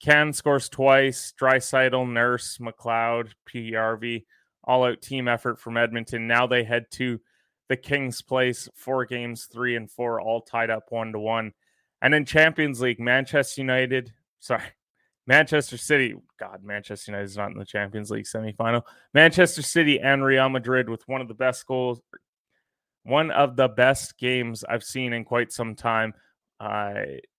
Kane 0.00 0.32
scores 0.32 0.68
twice. 0.68 1.32
Draisaitl, 1.40 2.10
Nurse, 2.10 2.58
McLeod, 2.58 3.30
PRV. 3.48 4.24
All 4.64 4.84
out 4.84 5.00
team 5.00 5.28
effort 5.28 5.60
from 5.60 5.76
Edmonton. 5.76 6.26
Now 6.26 6.48
they 6.48 6.64
head 6.64 6.86
to 6.92 7.20
the 7.68 7.76
Kings 7.76 8.22
place, 8.22 8.68
four 8.74 9.04
games, 9.04 9.46
three 9.46 9.76
and 9.76 9.90
four, 9.90 10.20
all 10.20 10.40
tied 10.40 10.70
up 10.70 10.84
one 10.90 11.12
to 11.12 11.18
one. 11.18 11.52
And 12.02 12.14
in 12.14 12.24
Champions 12.24 12.80
League, 12.80 13.00
Manchester 13.00 13.62
United, 13.62 14.12
sorry, 14.40 14.62
Manchester 15.26 15.78
City, 15.78 16.14
God, 16.38 16.62
Manchester 16.62 17.12
United 17.12 17.24
is 17.24 17.36
not 17.36 17.50
in 17.50 17.58
the 17.58 17.64
Champions 17.64 18.10
League 18.10 18.26
semifinal. 18.26 18.82
Manchester 19.14 19.62
City 19.62 19.98
and 19.98 20.22
Real 20.22 20.48
Madrid 20.50 20.88
with 20.90 21.08
one 21.08 21.22
of 21.22 21.28
the 21.28 21.34
best 21.34 21.66
goals, 21.66 22.02
one 23.04 23.30
of 23.30 23.56
the 23.56 23.68
best 23.68 24.18
games 24.18 24.64
I've 24.64 24.84
seen 24.84 25.14
in 25.14 25.24
quite 25.24 25.50
some 25.50 25.74
time. 25.74 26.12
Uh, 26.60 26.94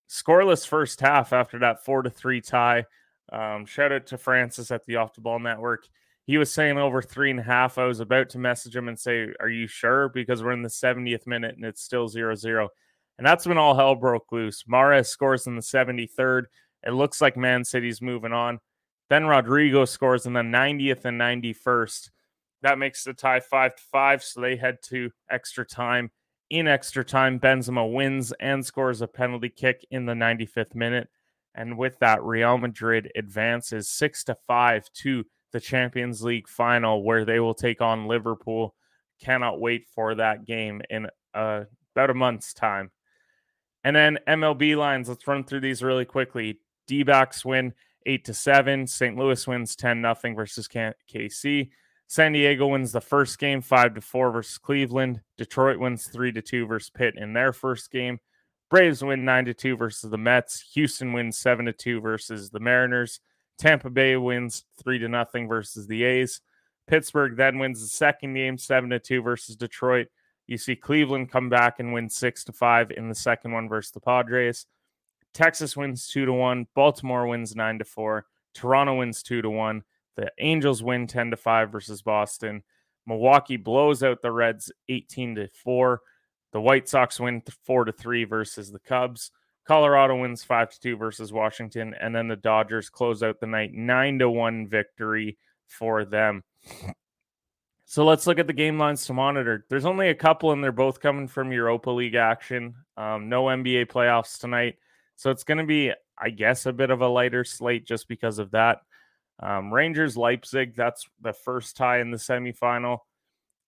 scoreless 0.10 0.65
first 0.65 1.00
half 1.00 1.32
after 1.32 1.60
that 1.60 1.86
four 1.86 2.01
to 2.01 2.10
three 2.10 2.41
tie. 2.41 2.86
Um, 3.32 3.65
shout 3.65 3.91
out 3.91 4.08
to 4.08 4.17
Francis 4.17 4.72
at 4.72 4.86
the 4.86 4.98
Off 4.98 5.13
the 5.13 5.22
Ball 5.22 5.39
Network. 5.39 5.88
He 6.25 6.38
was 6.38 6.51
saying 6.51 6.77
over 6.77 7.01
three 7.01 7.29
and 7.29 7.39
a 7.39 7.44
half. 7.44 7.77
I 7.77 7.86
was 7.86 8.00
about 8.00 8.29
to 8.29 8.39
message 8.39 8.75
him 8.75 8.88
and 8.88 9.00
say, 9.00 9.27
Are 9.39 9.50
you 9.50 9.67
sure? 9.67 10.10
Because 10.10 10.44
we're 10.44 10.53
in 10.53 10.63
the 10.63 10.70
70th 10.70 11.27
minute 11.27 11.55
and 11.55 11.65
it's 11.65 11.84
still 11.84 12.08
0 12.08 12.36
0. 12.36 12.70
And 13.17 13.25
that's 13.25 13.46
when 13.46 13.58
all 13.58 13.75
hell 13.75 13.96
broke 13.96 14.32
loose. 14.32 14.63
Mahrez 14.63 15.08
scores 15.08 15.48
in 15.48 15.55
the 15.55 15.62
73rd. 15.62 16.46
It 16.86 16.91
looks 16.91 17.22
like 17.22 17.38
Man 17.38 17.63
City's 17.63 18.01
moving 18.01 18.34
on. 18.34 18.60
Then 19.10 19.24
Rodrygo 19.24 19.88
scores 19.88 20.25
in 20.25 20.34
the 20.34 20.41
90th 20.41 21.05
and 21.05 21.20
91st. 21.20 22.10
That 22.63 22.79
makes 22.79 23.03
the 23.03 23.13
tie 23.13 23.39
five 23.39 23.75
to 23.75 23.84
five. 23.91 24.24
So 24.24 24.41
they 24.41 24.55
head 24.55 24.77
to 24.86 25.12
extra 25.29 25.65
time. 25.65 26.12
In 26.50 26.67
extra 26.67 27.03
time, 27.03 27.39
Benzema 27.39 27.91
wins 27.91 28.34
and 28.39 28.65
scores 28.65 29.01
a 29.01 29.08
penalty 29.08 29.50
kick 29.50 29.86
in 29.91 30.05
the 30.05 30.13
95th 30.13 30.75
minute. 30.75 31.10
And 31.53 31.77
with 31.77 31.98
that, 32.00 32.24
Real 32.24 32.58
Madrid 32.58 33.12
advances 33.15 33.88
six 33.88 34.24
to 34.25 34.36
five 34.48 34.91
to 34.96 35.25
the 35.55 35.62
Champions 35.62 36.21
League 36.21 36.50
final, 36.50 37.01
where 37.01 37.24
they 37.24 37.39
will 37.39 37.53
take 37.53 37.79
on 37.79 38.09
Liverpool. 38.09 38.75
Cannot 39.21 39.62
wait 39.62 39.88
for 39.95 40.13
that 40.15 40.43
game 40.43 40.81
in 40.89 41.07
uh, 41.33 41.63
about 41.95 42.09
a 42.09 42.13
month's 42.13 42.53
time. 42.53 42.91
And 43.81 43.95
then 43.95 44.19
MLB 44.27 44.75
lines. 44.75 45.07
Let's 45.07 45.25
run 45.25 45.45
through 45.45 45.62
these 45.62 45.81
really 45.81 46.03
quickly. 46.03 46.59
D 46.88 47.03
backs 47.03 47.45
win 47.45 47.74
eight 48.05 48.25
to 48.25 48.33
seven. 48.33 48.85
St. 48.85 49.15
Louis 49.15 49.47
wins 49.47 49.77
10 49.77 50.01
nothing 50.01 50.35
versus 50.35 50.67
KC. 50.67 51.69
San 52.07 52.33
Diego 52.33 52.67
wins 52.67 52.91
the 52.91 53.00
first 53.00 53.39
game 53.39 53.62
five 53.62 53.95
to 53.95 54.01
four 54.01 54.31
versus 54.31 54.57
Cleveland. 54.57 55.21
Detroit 55.38 55.79
wins 55.79 56.07
three 56.07 56.33
to 56.33 56.41
two 56.41 56.67
versus 56.67 56.89
Pitt 56.89 57.15
in 57.15 57.31
their 57.31 57.53
first 57.53 57.91
game. 57.91 58.19
Braves 58.69 59.01
win 59.01 59.24
nine 59.24 59.45
to 59.45 59.53
two 59.53 59.77
versus 59.77 60.12
the 60.12 60.17
Mets. 60.17 60.69
Houston 60.74 61.13
wins 61.13 61.38
seven 61.38 61.65
to 61.67 61.71
two 61.71 62.01
versus 62.01 62.50
the 62.50 62.59
Mariners. 62.59 63.21
Tampa 63.57 63.89
Bay 63.89 64.15
wins 64.17 64.65
three 64.81 65.00
to 65.00 65.07
nothing 65.07 65.47
versus 65.47 65.88
the 65.88 66.03
A's. 66.03 66.41
Pittsburgh 66.88 67.35
then 67.35 67.57
wins 67.57 67.81
the 67.81 67.88
second 67.88 68.33
game 68.33 68.57
seven 68.57 68.89
to 68.91 69.00
two 69.00 69.21
versus 69.21 69.55
Detroit. 69.55 70.07
You 70.47 70.57
see 70.57 70.75
Cleveland 70.75 71.31
come 71.31 71.50
back 71.50 71.79
and 71.79 71.93
win 71.93 72.09
six 72.09 72.43
to 72.43 72.53
five 72.53 72.91
in 72.91 73.09
the 73.09 73.15
second 73.15 73.51
one 73.51 73.67
versus 73.67 73.91
the 73.91 74.00
Padres. 74.00 74.67
Texas 75.33 75.75
wins 75.75 76.07
two 76.07 76.25
to 76.25 76.33
one. 76.33 76.67
Baltimore 76.75 77.27
wins 77.27 77.55
nine 77.55 77.79
to 77.79 77.85
four. 77.85 78.27
Toronto 78.53 78.95
wins 78.95 79.24
two 79.24 79.41
to 79.41 79.50
one. 79.50 79.83
The 80.15 80.31
Angels 80.39 80.83
win 80.83 81.07
ten 81.07 81.31
to 81.31 81.38
five 81.38 81.71
versus 81.71 82.01
Boston. 82.01 82.63
Milwaukee 83.07 83.57
blows 83.57 84.03
out 84.03 84.21
the 84.21 84.31
Reds 84.31 84.71
eighteen 84.88 85.35
to 85.35 85.47
four. 85.47 86.01
The 86.53 86.62
White 86.62 86.88
Sox 86.88 87.19
win 87.19 87.41
four 87.65 87.85
to 87.85 87.91
three 87.91 88.24
versus 88.24 88.71
the 88.71 88.79
Cubs. 88.79 89.31
Colorado 89.65 90.19
wins 90.19 90.43
five 90.43 90.69
to 90.72 90.79
two 90.79 90.95
versus 90.95 91.34
Washington, 91.34 91.95
and 92.00 92.15
then 92.15 92.27
the 92.27 92.36
Dodgers 92.36 92.89
close 92.89 93.24
out 93.24 93.39
the 93.39 93.48
night 93.48 93.74
nine 93.74 94.19
to 94.19 94.29
one 94.29 94.67
victory 94.67 95.38
for 95.67 96.05
them. 96.05 96.43
So 97.86 98.03
let's 98.03 98.27
look 98.27 98.39
at 98.39 98.48
the 98.48 98.53
game 98.53 98.79
lines 98.79 99.05
to 99.05 99.13
monitor. 99.13 99.65
There's 99.69 99.86
only 99.86 100.10
a 100.10 100.15
couple, 100.15 100.51
and 100.51 100.63
they're 100.63 100.72
both 100.72 101.00
coming 101.00 101.27
from 101.27 101.51
Europa 101.51 101.91
League 101.91 102.15
action. 102.15 102.75
Um, 102.98 103.29
no 103.29 103.45
NBA 103.45 103.88
playoffs 103.88 104.39
tonight. 104.39 104.75
So 105.15 105.31
it's 105.31 105.43
going 105.43 105.60
to 105.60 105.65
be, 105.65 105.93
I 106.17 106.29
guess, 106.29 106.65
a 106.65 106.74
bit 106.74 106.89
of 106.89 107.01
a 107.01 107.07
lighter 107.07 107.43
slate 107.43 107.86
just 107.86 108.07
because 108.07 108.39
of 108.39 108.51
that. 108.51 108.79
Um, 109.39 109.74
Rangers 109.74 110.17
Leipzig, 110.17 110.75
that's 110.75 111.07
the 111.22 111.34
first 111.34 111.77
tie 111.77 112.00
in 112.00 112.12
the 112.12 112.17
semifinal. 112.17 113.00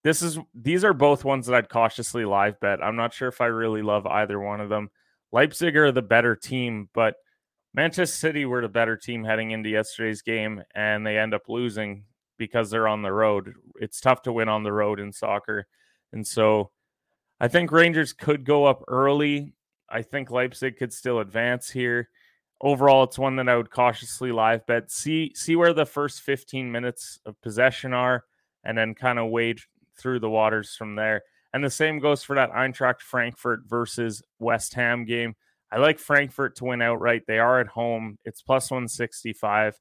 This 0.04 0.22
is 0.22 0.40
these 0.56 0.84
are 0.84 0.94
both 0.94 1.26
ones 1.26 1.48
that 1.48 1.56
I'd 1.56 1.70
cautiously 1.70 2.24
live 2.24 2.60
bet. 2.60 2.84
I'm 2.84 2.96
not 2.96 3.14
sure 3.14 3.28
if 3.28 3.42
I 3.42 3.48
really 3.48 3.82
love 3.82 4.06
either 4.08 4.40
one 4.40 4.62
of 4.62 4.70
them. 4.70 4.90
Leipzig 5.38 5.78
are 5.78 5.92
the 5.92 6.02
better 6.02 6.36
team, 6.36 6.90
but 6.94 7.16
Manchester 7.74 8.16
City 8.16 8.46
were 8.46 8.62
the 8.62 8.68
better 8.68 8.98
team 8.98 9.24
heading 9.24 9.52
into 9.52 9.70
yesterday's 9.70 10.24
game, 10.24 10.64
and 10.74 11.06
they 11.06 11.18
end 11.18 11.36
up 11.36 11.48
losing 11.48 12.06
because 12.38 12.72
they're 12.72 12.88
on 12.88 13.04
the 13.04 13.14
road. 13.14 13.54
It's 13.76 14.02
tough 14.02 14.24
to 14.24 14.34
win 14.34 14.50
on 14.50 14.64
the 14.64 14.74
road 14.74 15.00
in 15.00 15.14
soccer. 15.14 15.68
And 16.12 16.26
so 16.26 16.72
I 17.40 17.48
think 17.50 17.72
Rangers 17.72 18.14
could 18.14 18.46
go 18.46 18.66
up 18.66 18.84
early 18.88 19.54
I 19.90 20.02
think 20.02 20.32
Leipzig 20.32 20.78
could 20.78 20.92
still 20.92 21.20
advance 21.20 21.70
here. 21.70 22.10
Overall, 22.60 23.04
it's 23.04 23.20
one 23.20 23.36
that 23.38 23.48
I 23.48 23.56
would 23.56 23.70
cautiously 23.70 24.32
live 24.32 24.66
bet. 24.66 24.92
See 24.92 25.32
see 25.36 25.56
where 25.56 25.74
the 25.74 25.86
first 25.86 26.22
15 26.22 26.72
minutes 26.72 27.20
of 27.26 27.40
possession 27.42 27.94
are, 27.94 28.26
and 28.64 28.78
then 28.78 28.96
kind 28.96 29.20
of 29.20 29.30
wade 29.30 29.60
through 29.98 30.20
the 30.20 30.30
waters 30.30 30.76
from 30.76 30.96
there. 30.96 31.22
And 31.58 31.66
the 31.66 31.72
same 31.72 31.98
goes 31.98 32.22
for 32.24 32.36
that 32.36 32.52
Eintracht 32.52 33.02
Frankfurt 33.02 33.62
versus 33.66 34.22
West 34.38 34.76
Ham 34.76 35.06
game. 35.06 35.36
I 35.72 35.80
like 35.80 35.98
Frankfurt 35.98 36.56
to 36.58 36.66
win 36.66 36.84
outright. 36.84 37.24
They 37.26 37.40
are 37.40 37.60
at 37.60 37.68
home. 37.68 38.20
It's 38.24 38.44
plus 38.44 38.70
165. 38.70 39.80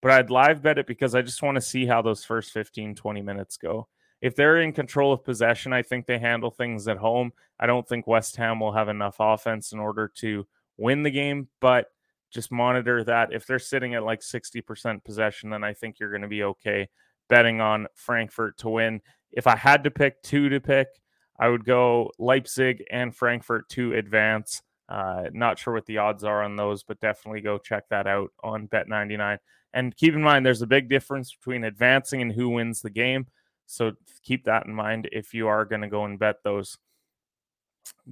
But 0.00 0.10
I'd 0.10 0.30
live 0.30 0.62
bet 0.62 0.78
it 0.78 0.88
because 0.88 1.14
I 1.14 1.22
just 1.22 1.42
want 1.42 1.54
to 1.54 1.60
see 1.60 1.86
how 1.86 2.02
those 2.02 2.24
first 2.24 2.50
15, 2.50 2.96
20 2.96 3.22
minutes 3.22 3.56
go 3.56 3.86
if 4.22 4.36
they're 4.36 4.60
in 4.60 4.72
control 4.72 5.12
of 5.12 5.24
possession, 5.24 5.72
I 5.72 5.82
think 5.82 6.06
they 6.06 6.18
handle 6.18 6.52
things 6.52 6.86
at 6.86 6.96
home. 6.96 7.32
I 7.58 7.66
don't 7.66 7.86
think 7.86 8.06
West 8.06 8.36
Ham 8.36 8.60
will 8.60 8.72
have 8.72 8.88
enough 8.88 9.16
offense 9.18 9.72
in 9.72 9.80
order 9.80 10.10
to 10.16 10.46
win 10.78 11.02
the 11.02 11.10
game, 11.10 11.48
but 11.60 11.88
just 12.30 12.52
monitor 12.52 13.02
that. 13.04 13.32
If 13.32 13.46
they're 13.46 13.58
sitting 13.58 13.94
at 13.94 14.04
like 14.04 14.20
60% 14.20 15.04
possession, 15.04 15.50
then 15.50 15.64
I 15.64 15.74
think 15.74 15.98
you're 15.98 16.10
going 16.10 16.22
to 16.22 16.28
be 16.28 16.44
okay 16.44 16.88
betting 17.28 17.60
on 17.60 17.88
Frankfurt 17.94 18.58
to 18.58 18.70
win. 18.70 19.00
If 19.32 19.48
I 19.48 19.56
had 19.56 19.84
to 19.84 19.90
pick 19.90 20.22
two 20.22 20.48
to 20.50 20.60
pick, 20.60 20.86
I 21.42 21.48
would 21.48 21.64
go 21.64 22.12
Leipzig 22.20 22.84
and 22.88 23.12
Frankfurt 23.12 23.68
to 23.70 23.94
advance. 23.94 24.62
Uh, 24.88 25.24
not 25.32 25.58
sure 25.58 25.74
what 25.74 25.86
the 25.86 25.98
odds 25.98 26.22
are 26.22 26.40
on 26.40 26.54
those, 26.54 26.84
but 26.84 27.00
definitely 27.00 27.40
go 27.40 27.58
check 27.58 27.82
that 27.90 28.06
out 28.06 28.30
on 28.44 28.68
Bet99. 28.68 29.38
And 29.74 29.96
keep 29.96 30.14
in 30.14 30.22
mind, 30.22 30.46
there's 30.46 30.62
a 30.62 30.68
big 30.68 30.88
difference 30.88 31.34
between 31.34 31.64
advancing 31.64 32.22
and 32.22 32.30
who 32.30 32.48
wins 32.50 32.80
the 32.80 32.90
game. 32.90 33.26
So 33.66 33.90
keep 34.22 34.44
that 34.44 34.66
in 34.66 34.72
mind 34.72 35.08
if 35.10 35.34
you 35.34 35.48
are 35.48 35.64
going 35.64 35.80
to 35.80 35.88
go 35.88 36.04
and 36.04 36.16
bet 36.16 36.36
those. 36.44 36.78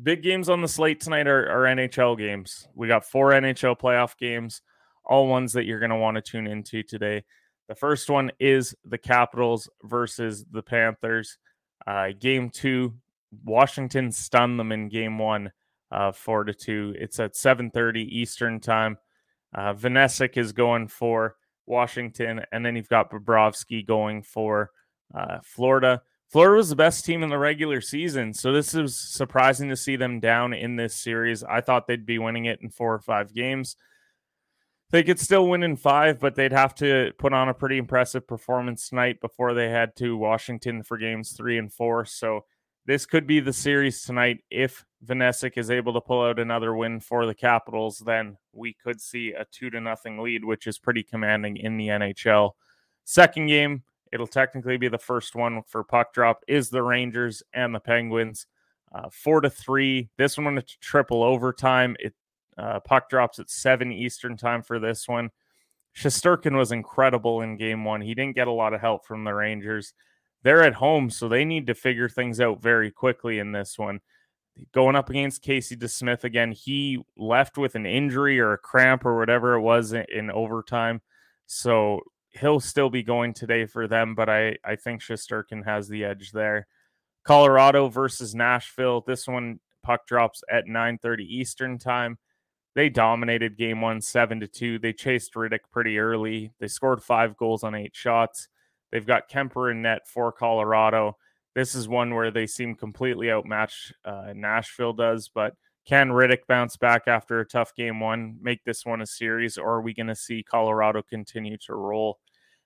Big 0.03 0.25
games 0.25 0.49
on 0.49 0.61
the 0.61 0.67
slate 0.67 1.01
tonight 1.01 1.29
are, 1.29 1.49
are 1.51 1.73
NHL 1.73 2.19
games. 2.19 2.67
We 2.75 2.89
got 2.89 3.05
four 3.05 3.31
NHL 3.31 3.79
playoff 3.79 4.19
games, 4.19 4.61
all 5.05 5.29
ones 5.29 5.53
that 5.53 5.67
you're 5.67 5.79
going 5.79 5.91
to 5.91 5.97
want 5.97 6.17
to 6.17 6.21
tune 6.21 6.49
into 6.49 6.83
today. 6.83 7.23
The 7.69 7.77
first 7.77 8.11
one 8.11 8.33
is 8.41 8.75
the 8.85 8.99
Capitals 8.99 9.71
versus 9.85 10.45
the 10.51 10.65
Panthers. 10.65 11.39
Uh, 11.87 12.09
game 12.19 12.51
two, 12.51 12.95
Washington 13.45 14.13
stunned 14.13 14.59
them 14.59 14.73
in 14.73 14.89
game 14.89 15.19
one, 15.19 15.53
uh, 15.91 16.13
four 16.13 16.45
to 16.45 16.55
two. 16.55 16.95
It's 16.99 17.21
at 17.21 17.37
7:30 17.37 18.03
Eastern 18.03 18.61
time. 18.61 18.99
Uh, 19.55 19.75
Vanecek 19.75 20.37
is 20.37 20.53
going 20.53 20.89
for 20.89 21.37
Washington, 21.67 22.43
and 22.53 22.65
then 22.65 22.77
you've 22.77 22.89
got 22.89 23.11
Bobrovsky 23.11 23.87
going 23.87 24.23
for 24.23 24.71
uh, 25.15 25.39
Florida. 25.43 26.03
Florida 26.29 26.57
was 26.59 26.69
the 26.69 26.77
best 26.77 27.05
team 27.05 27.25
in 27.25 27.29
the 27.29 27.39
regular 27.39 27.81
season, 27.81 28.33
so 28.33 28.53
this 28.53 28.73
is 28.73 28.99
surprising 28.99 29.69
to 29.69 29.77
see 29.77 29.97
them 29.97 30.21
down 30.21 30.53
in 30.53 30.77
this 30.77 30.95
series. 30.95 31.43
I 31.43 31.61
thought 31.61 31.89
they'd 31.89 32.07
be 32.07 32.19
winning 32.19 32.45
it 32.45 32.61
in 32.63 32.71
four 32.71 32.95
or 32.95 33.01
five 33.01 33.35
games. 33.35 33.77
They 34.91 35.03
could 35.03 35.19
still 35.19 35.49
win 35.49 35.63
in 35.63 35.77
five, 35.77 36.21
but 36.21 36.35
they'd 36.35 36.53
have 36.53 36.75
to 36.77 37.13
put 37.19 37.33
on 37.33 37.49
a 37.49 37.55
pretty 37.55 37.79
impressive 37.79 38.27
performance 38.27 38.89
tonight 38.89 39.21
before 39.21 39.55
they 39.55 39.69
head 39.69 39.97
to 39.97 40.17
Washington 40.17 40.83
for 40.83 40.99
games 40.99 41.33
three 41.33 41.59
and 41.59 41.73
four. 41.73 42.05
So 42.05 42.45
this 42.91 43.07
could 43.07 43.27
be 43.27 43.41
the 43.41 43.53
series 43.53 44.03
tonight. 44.03 44.43
If 44.51 44.85
Vanecek 45.07 45.57
is 45.57 45.71
able 45.71 45.93
to 45.95 46.01
pull 46.01 46.23
out 46.23 46.39
another 46.39 46.75
win 46.75 47.01
for 47.01 47.25
the 47.25 47.35
Capitals, 47.35 47.99
then 47.99 48.37
we 48.53 48.75
could 48.75 49.01
see 49.01 49.33
a 49.33 49.45
two 49.51 49.71
to 49.71 49.81
nothing 49.81 50.19
lead, 50.19 50.45
which 50.45 50.67
is 50.67 50.79
pretty 50.79 51.03
commanding 51.03 51.57
in 51.57 51.77
the 51.77 51.89
NHL. 51.89 52.53
Second 53.05 53.47
game, 53.47 53.83
It'll 54.13 54.27
technically 54.27 54.77
be 54.77 54.89
the 54.89 54.99
first 54.99 55.35
one 55.35 55.63
for 55.67 55.85
puck 55.85 56.13
drop. 56.13 56.43
Is 56.49 56.71
the 56.71 56.83
Rangers 56.83 57.43
and 57.53 57.75
the 57.75 57.81
Penguins 57.81 58.47
uh, 58.93 59.09
four 59.11 59.41
to 59.41 59.51
three? 59.51 60.11
This 60.17 60.37
one 60.37 60.47
went 60.47 60.67
to 60.67 60.79
triple 60.81 61.23
overtime. 61.23 61.97
It 62.01 62.15
uh, 62.59 62.81
puck 62.81 63.09
drops 63.09 63.39
at 63.39 63.51
seven 63.51 63.93
Eastern 63.93 64.37
time 64.37 64.63
for 64.63 64.79
this 64.79 65.07
one. 65.07 65.31
Shesterkin 65.97 66.57
was 66.57 66.73
incredible 66.73 67.43
in 67.43 67.57
game 67.57 67.85
one. 67.85 68.01
He 68.01 68.15
didn't 68.15 68.35
get 68.35 68.49
a 68.49 68.53
lot 68.53 68.75
of 68.75 68.81
help 68.81 69.07
from 69.07 69.25
the 69.25 69.33
Rangers. 69.33 69.95
They're 70.43 70.63
at 70.63 70.75
home, 70.75 71.11
so 71.11 71.29
they 71.29 71.45
need 71.45 71.67
to 71.67 71.75
figure 71.75 72.09
things 72.09 72.41
out 72.41 72.63
very 72.63 72.91
quickly 72.91 73.39
in 73.39 73.53
this 73.53 73.79
one. 73.79 74.01
Going 74.73 74.97
up 74.97 75.11
against 75.11 75.43
Casey 75.43 75.77
DeSmith 75.77 76.25
again, 76.25 76.53
he 76.53 77.03
left 77.17 77.59
with 77.59 77.75
an 77.75 77.87
injury 77.87 78.41
or 78.41 78.53
a 78.53 78.59
cramp 78.59 79.05
or 79.05 79.19
whatever 79.19 79.55
it 79.55 79.61
was 79.61 79.93
in, 79.93 80.05
in 80.09 80.31
overtime. 80.31 81.01
So 81.47 82.01
he'll 82.31 82.61
still 82.61 82.91
be 82.91 83.03
going 83.03 83.35
today 83.35 83.67
for 83.67 83.89
them, 83.89 84.15
but 84.15 84.29
I, 84.29 84.57
I 84.65 84.77
think 84.77 85.03
Shesterkin 85.03 85.65
has 85.65 85.89
the 85.89 86.05
edge 86.05 86.33
there. 86.33 86.67
Colorado 87.25 87.89
versus 87.89 88.35
Nashville. 88.35 89.03
This 89.07 89.27
one 89.27 89.61
puck 89.83 90.07
drops 90.07 90.43
at 90.51 90.67
9:30 90.67 91.21
Eastern 91.21 91.79
time. 91.79 92.19
they 92.75 92.89
dominated 92.89 93.57
game 93.59 93.81
one, 93.81 94.01
seven 94.01 94.41
to 94.41 94.47
two. 94.47 94.79
They 94.79 94.93
chased 94.93 95.35
Rittich 95.35 95.59
pretty 95.73 95.99
early. 95.99 96.53
They 96.61 96.69
scored 96.69 97.03
five 97.03 97.37
goals 97.37 97.65
on 97.65 97.75
eight 97.75 97.97
shots. 97.97 98.49
They've 98.91 99.07
got 99.07 99.31
Kuemper 99.31 99.71
in 99.71 99.83
net 99.83 100.07
for 100.07 100.33
Colorado. 100.33 101.17
This 101.55 101.75
is 101.75 101.89
one 101.89 102.15
where 102.15 102.31
they 102.31 102.47
seem 102.47 102.75
completely 102.75 103.31
outmatched. 103.31 103.93
Uh, 104.05 104.33
Nashville 104.35 104.93
does, 104.93 105.29
but 105.29 105.55
can 105.87 106.11
Rittich 106.11 106.47
bounce 106.47 106.77
back 106.77 107.09
after 107.09 107.41
a 107.41 107.47
tough 107.47 107.75
game 107.75 108.01
one, 108.01 108.39
make 108.41 108.63
this 108.65 108.85
one 108.85 109.01
a 109.01 109.07
series, 109.07 109.59
or 109.59 109.75
are 109.75 109.83
we 109.83 109.95
going 109.95 110.07
to 110.07 110.15
see 110.15 110.43
Colorado 110.43 111.03
continue 111.03 111.57
to 111.67 111.75
roll? 111.75 112.21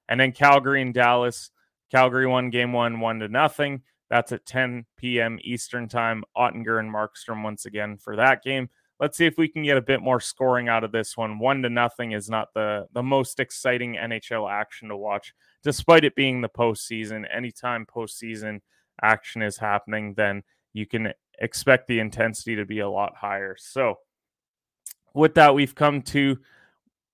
And 0.09 0.21
then 0.21 0.33
Calgary 0.33 0.83
and 0.83 0.93
Dallas. 0.93 1.51
Calgary 1.91 2.27
won 2.27 2.51
game 2.51 2.73
one, 2.73 3.01
one 3.01 3.21
to 3.21 3.29
nothing. 3.29 3.83
That's 4.11 4.33
at 4.33 4.47
10 4.47 4.85
p.m. 4.97 5.39
Eastern 5.43 5.89
time. 5.89 6.25
Oettinger 6.37 6.79
and 6.79 6.93
Markstrom 6.93 7.43
once 7.43 7.67
again 7.67 7.97
for 7.97 8.17
that 8.17 8.43
game. 8.43 8.69
Let's 9.01 9.17
see 9.17 9.27
if 9.27 9.39
we 9.39 9.49
can 9.49 9.65
get 9.65 9.77
a 9.77 9.83
bit 9.83 10.03
more 10.03 10.21
scoring 10.21 10.69
out 10.69 10.85
of 10.85 10.93
this 10.93 11.17
one. 11.17 11.39
One 11.39 11.63
to 11.63 11.71
nothing 11.71 12.13
is 12.13 12.31
not 12.31 12.55
the 12.55 12.87
the 12.93 13.03
most 13.03 13.41
exciting 13.41 13.95
NHL 13.95 14.51
action 14.51 14.89
to 14.89 14.97
watch, 14.97 15.35
despite 15.65 16.05
it 16.05 16.15
being 16.15 16.43
the 16.43 16.49
postseason. 16.49 17.25
Anytime 17.35 17.87
postseason 17.87 18.61
action 19.03 19.43
is 19.43 19.57
happening, 19.57 20.15
then 20.15 20.43
you 20.73 20.87
can 20.87 21.13
expect 21.41 21.89
the 21.89 21.99
intensity 21.99 22.55
to 22.57 22.65
be 22.65 22.81
a 22.81 22.89
lot 22.89 23.17
higher. 23.17 23.57
So, 23.59 23.97
with 25.15 25.35
that, 25.35 25.55
we've 25.55 25.75
come 25.75 26.03
to 26.03 26.39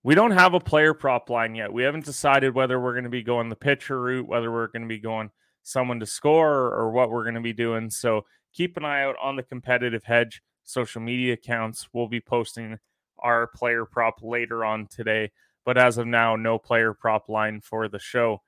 we 0.02 0.14
don't 0.14 0.30
have 0.30 0.54
a 0.54 0.60
player 0.60 0.94
prop 0.94 1.28
line 1.28 1.54
yet. 1.54 1.72
We 1.72 1.82
haven't 1.82 2.06
decided 2.06 2.54
whether 2.54 2.80
we're 2.80 2.94
going 2.94 3.04
to 3.04 3.10
be 3.10 3.22
going 3.22 3.50
the 3.50 3.56
pitcher 3.56 4.00
route, 4.00 4.26
whether 4.26 4.50
we're 4.50 4.68
going 4.68 4.82
to 4.82 4.88
be 4.88 4.98
going 4.98 5.30
someone 5.62 6.00
to 6.00 6.06
score, 6.06 6.74
or 6.74 6.90
what 6.90 7.10
we're 7.10 7.24
going 7.24 7.34
to 7.34 7.40
be 7.40 7.52
doing. 7.52 7.88
So, 7.90 8.26
keep 8.52 8.76
an 8.76 8.84
eye 8.84 9.04
out 9.04 9.16
on 9.22 9.36
the 9.36 9.42
competitive 9.42 10.04
hedge 10.04 10.42
social 10.64 11.00
media 11.00 11.34
accounts. 11.34 11.88
We'll 11.92 12.08
be 12.08 12.20
posting 12.20 12.78
our 13.18 13.46
player 13.46 13.84
prop 13.84 14.22
later 14.22 14.64
on 14.64 14.86
today. 14.86 15.30
But 15.64 15.78
as 15.78 15.98
of 15.98 16.06
now, 16.06 16.36
no 16.36 16.58
player 16.58 16.94
prop 16.94 17.28
line 17.28 17.60
for 17.60 17.88
the 17.88 17.98
show. 17.98 18.42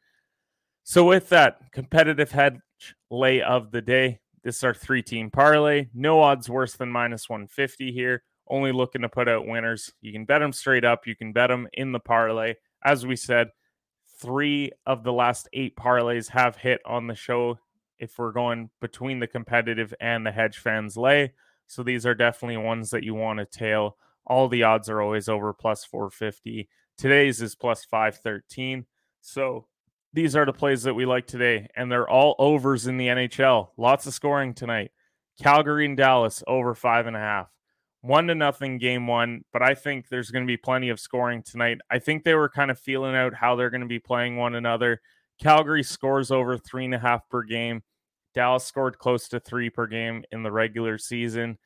So, 0.83 1.04
with 1.04 1.28
that, 1.28 1.73
competitive 1.73 2.33
hedge 2.33 2.59
lay 3.11 3.42
of 3.42 3.71
the 3.71 3.83
day. 3.83 4.21
This 4.42 4.57
is 4.57 4.64
our 4.64 4.75
three 4.75 5.02
team 5.02 5.31
parlay. 5.31 5.87
No 5.95 6.21
odds 6.21 6.49
worse 6.49 6.75
than 6.75 6.90
minus 6.90 7.28
150 7.28 7.92
here. 7.92 8.25
Only 8.49 8.73
looking 8.73 9.02
to 9.02 9.09
put 9.09 9.28
out 9.28 9.47
winners. 9.47 9.92
You 10.00 10.12
can 10.12 10.25
bet 10.25 10.40
them 10.40 10.52
straight 10.52 10.85
up. 10.85 11.07
You 11.07 11.14
can 11.14 11.33
bet 11.33 11.49
them 11.49 11.69
in 11.73 11.92
the 11.92 12.00
parlay. 12.00 12.54
As 12.85 13.07
we 13.07 13.14
said, 13.14 13.49
three 14.21 14.73
of 14.85 15.04
the 15.04 15.12
last 15.12 15.49
eight 15.52 15.76
parlays 15.76 16.31
have 16.31 16.57
hit 16.57 16.81
on 16.85 17.07
the 17.07 17.14
show 17.14 17.59
if 17.99 18.19
we're 18.19 18.33
going 18.33 18.71
between 18.81 19.21
the 19.21 19.28
competitive 19.28 19.95
and 20.00 20.26
the 20.26 20.33
hedge 20.33 20.59
fans 20.59 20.97
lay. 20.97 21.33
So 21.69 21.85
these 21.85 22.04
are 22.04 22.14
definitely 22.14 22.57
ones 22.57 22.90
that 22.90 23.04
you 23.04 23.14
want 23.14 23.38
to 23.38 23.47
tail. 23.47 23.97
All 24.26 24.49
the 24.49 24.64
odds 24.64 24.88
are 24.88 25.00
always 25.00 25.28
over 25.28 25.52
plus 25.52 25.85
450. 25.85 26.69
Today's 26.99 27.43
is 27.43 27.55
plus 27.55 27.85
513. 27.85 28.87
So 29.21 29.67
these 30.13 30.37
are 30.37 30.45
the 30.45 30.53
plays 30.53 30.83
that 30.83 30.95
we 30.95 31.07
like 31.07 31.27
today, 31.27 31.69
and 31.75 31.91
they're 31.91 32.09
all 32.09 32.35
overs 32.39 32.87
in 32.87 32.97
the 32.97 33.09
NHL. 33.09 33.69
Lots 33.77 34.07
of 34.07 34.15
scoring 34.15 34.55
tonight. 34.55 34.91
Calgary 35.43 35.87
and 35.87 35.97
Dallas 35.97 36.43
over 36.47 36.75
five 36.75 37.07
and 37.07 37.17
a 37.17 37.21
half. 37.21 37.49
One 38.03 38.27
to 38.27 38.35
nothing 38.35 38.79
game 38.79 39.07
one, 39.07 39.45
but 39.53 39.63
I 39.63 39.75
think 39.75 40.09
there's 40.09 40.31
going 40.31 40.45
to 40.45 40.51
be 40.51 40.57
plenty 40.57 40.89
of 40.89 41.01
scoring 41.01 41.43
tonight. 41.43 41.79
I 41.91 41.99
think 41.99 42.25
they 42.25 42.35
were 42.35 42.49
kind 42.49 42.71
of 42.71 42.79
feeling 42.79 43.15
out 43.15 43.33
how 43.33 43.55
they're 43.55 43.71
going 43.71 43.83
to 43.83 43.87
be 43.87 44.01
playing 44.01 44.37
one 44.37 44.57
another. 44.57 45.01
Calgary 45.41 45.83
scores 45.83 46.31
over 46.31 46.59
three 46.59 46.85
and 46.85 46.95
a 46.95 46.99
half 46.99 47.29
per 47.29 47.43
game. 47.43 47.83
Dallas 48.35 48.65
scored 48.65 48.99
close 48.99 49.29
to 49.29 49.41
three 49.41 49.71
per 49.71 49.87
game 49.87 50.25
in 50.33 50.43
the 50.43 50.53
regular 50.53 50.99
season. 50.99 51.59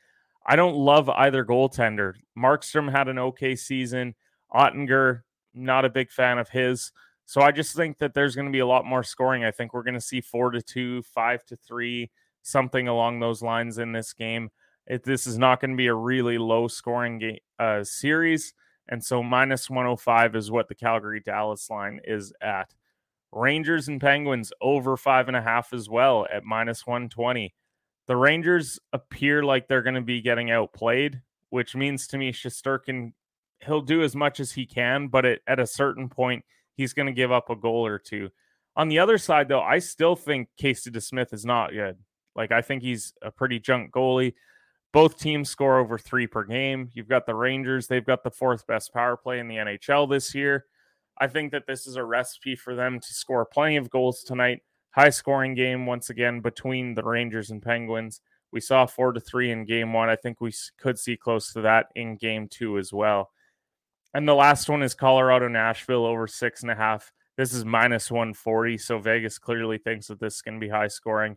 I 0.47 0.57
don't 0.57 0.77
love 0.77 1.09
either 1.09 1.45
goaltender. 1.45 2.15
Markstrom 2.39 2.91
had 2.91 3.09
an 3.09 3.19
okay 3.19 3.57
season. 3.57 4.15
Oettinger, 4.55 5.23
not 5.55 5.85
a 5.85 5.91
big 5.91 6.11
fan 6.11 6.39
of 6.39 6.49
his. 6.49 6.93
So 7.25 7.41
I 7.41 7.51
just 7.51 7.75
think 7.75 7.99
that 7.99 8.15
there's 8.15 8.37
going 8.37 8.47
to 8.47 8.53
be 8.53 8.61
a 8.61 8.67
lot 8.67 8.85
more 8.85 9.03
scoring. 9.03 9.45
I 9.45 9.51
think 9.51 9.75
we're 9.75 9.83
going 9.83 9.95
to 9.95 10.01
see 10.01 10.21
four 10.21 10.51
to 10.51 10.63
two, 10.63 11.03
five 11.03 11.45
to 11.47 11.57
three, 11.57 12.11
something 12.43 12.87
along 12.87 13.19
those 13.19 13.43
lines 13.43 13.79
in 13.79 13.93
this 13.93 14.13
game. 14.13 14.51
If 14.87 15.03
this 15.03 15.27
is 15.27 15.37
not 15.37 15.61
going 15.61 15.73
to 15.73 15.77
be 15.77 15.89
a 15.89 15.95
really 15.95 16.39
low 16.39 16.69
scoring 16.69 17.19
game, 17.19 17.39
uh, 17.59 17.83
series. 17.83 18.55
And 18.89 19.03
so 19.03 19.23
minus 19.23 19.69
105 19.69 20.37
is 20.37 20.51
what 20.51 20.69
the 20.69 20.77
Calgary 20.77 21.21
Dallas 21.21 21.69
line 21.69 22.01
is 22.05 22.33
at. 22.41 22.73
Rangers 23.33 23.89
and 23.89 24.01
Penguins 24.01 24.53
over 24.61 24.97
five 24.97 25.27
and 25.27 25.37
a 25.37 25.43
half 25.43 25.73
as 25.73 25.89
well 25.89 26.27
at 26.33 26.45
minus 26.45 26.87
120. 26.87 27.53
The 28.07 28.17
Rangers 28.17 28.79
appear 28.93 29.43
like 29.43 29.67
they're 29.67 29.83
going 29.83 29.97
to 29.97 30.01
be 30.01 30.21
getting 30.21 30.53
outplayed, 30.53 31.23
which 31.51 31.75
means 31.75 32.07
to 32.09 32.19
me 32.19 32.33
Shesterkin 32.33 33.13
he'll 33.65 33.81
do 33.81 34.03
as 34.03 34.15
much 34.15 34.41
as 34.41 34.53
he 34.53 34.67
can, 34.67 35.09
but 35.09 35.25
it, 35.25 35.43
at 35.47 35.61
a 35.61 35.67
certain 35.67 36.09
point 36.09 36.45
he's 36.75 36.93
going 36.93 37.07
to 37.07 37.13
give 37.13 37.33
up 37.33 37.51
a 37.51 37.57
goal 37.57 37.87
or 37.87 37.99
two. 37.99 38.31
On 38.77 38.89
the 38.89 38.99
other 38.99 39.19
side, 39.19 39.49
though, 39.49 39.63
I 39.63 39.79
still 39.79 40.17
think 40.17 40.49
Casey 40.59 40.91
DeSmith 40.91 41.33
is 41.33 41.45
not 41.45 41.73
good. 41.73 41.97
Like 42.35 42.53
I 42.53 42.61
think 42.61 42.83
he's 42.83 43.15
a 43.23 43.31
pretty 43.31 43.59
junk 43.59 43.93
goalie. 43.93 44.35
Both 44.93 45.19
teams 45.19 45.51
score 45.51 45.79
over 45.79 45.99
three 45.99 46.27
per 46.27 46.45
game. 46.45 46.91
You've 46.93 47.09
got 47.09 47.27
the 47.27 47.35
Rangers; 47.35 47.87
they've 47.87 48.05
got 48.05 48.23
the 48.23 48.31
fourth 48.31 48.67
best 48.67 48.93
power 48.93 49.17
play 49.17 49.39
in 49.39 49.49
the 49.49 49.57
NHL 49.57 50.09
this 50.09 50.35
year. 50.35 50.67
I 51.19 51.29
think 51.29 51.53
that 51.53 51.67
this 51.67 51.87
is 51.87 51.97
a 51.97 52.05
recipe 52.05 52.57
for 52.57 52.75
them 52.75 53.01
to 53.01 53.15
score 53.15 53.47
plenty 53.47 53.77
of 53.77 53.91
goals 53.91 54.23
tonight 54.23 54.61
high 54.97 55.11
scoring 55.11 55.55
game 55.55 55.85
once 55.85 56.09
again 56.09 56.41
between 56.41 56.95
the 56.95 57.03
Rangers 57.03 57.51
and 57.51 57.63
Penguins. 57.63 58.23
We 58.51 58.61
saw 58.61 58.87
four 58.87 59.13
to 59.13 59.21
three 59.21 59.51
in 59.51 59.67
game 59.67 59.93
one. 59.93 60.09
I 60.09 60.17
think 60.17 60.41
we 60.41 60.55
could 60.79 60.99
see 60.99 61.17
close 61.17 61.53
to 61.53 61.61
that 61.63 61.89
in 61.95 62.17
game 62.17 62.49
two 62.49 62.79
as 62.79 62.93
well. 62.93 63.31
And 64.15 64.27
the 64.27 64.35
last 64.35 64.69
one 64.69 64.83
is 64.83 64.95
Colorado 64.95 65.49
Nashville 65.49 66.07
over 66.07 66.27
six 66.27 66.63
and 66.63 66.71
a 66.71 66.75
half. 66.75 67.13
This 67.37 67.53
is 67.53 67.65
minus 67.65 68.11
140. 68.11 68.79
So 68.79 68.99
Vegas 68.99 69.39
clearly 69.39 69.79
thinks 69.79 70.07
that 70.07 70.21
this 70.21 70.37
is 70.37 70.43
going 70.43 70.59
to 70.59 70.65
be 70.65 70.71
high 70.71 70.89
scoring. 70.89 71.37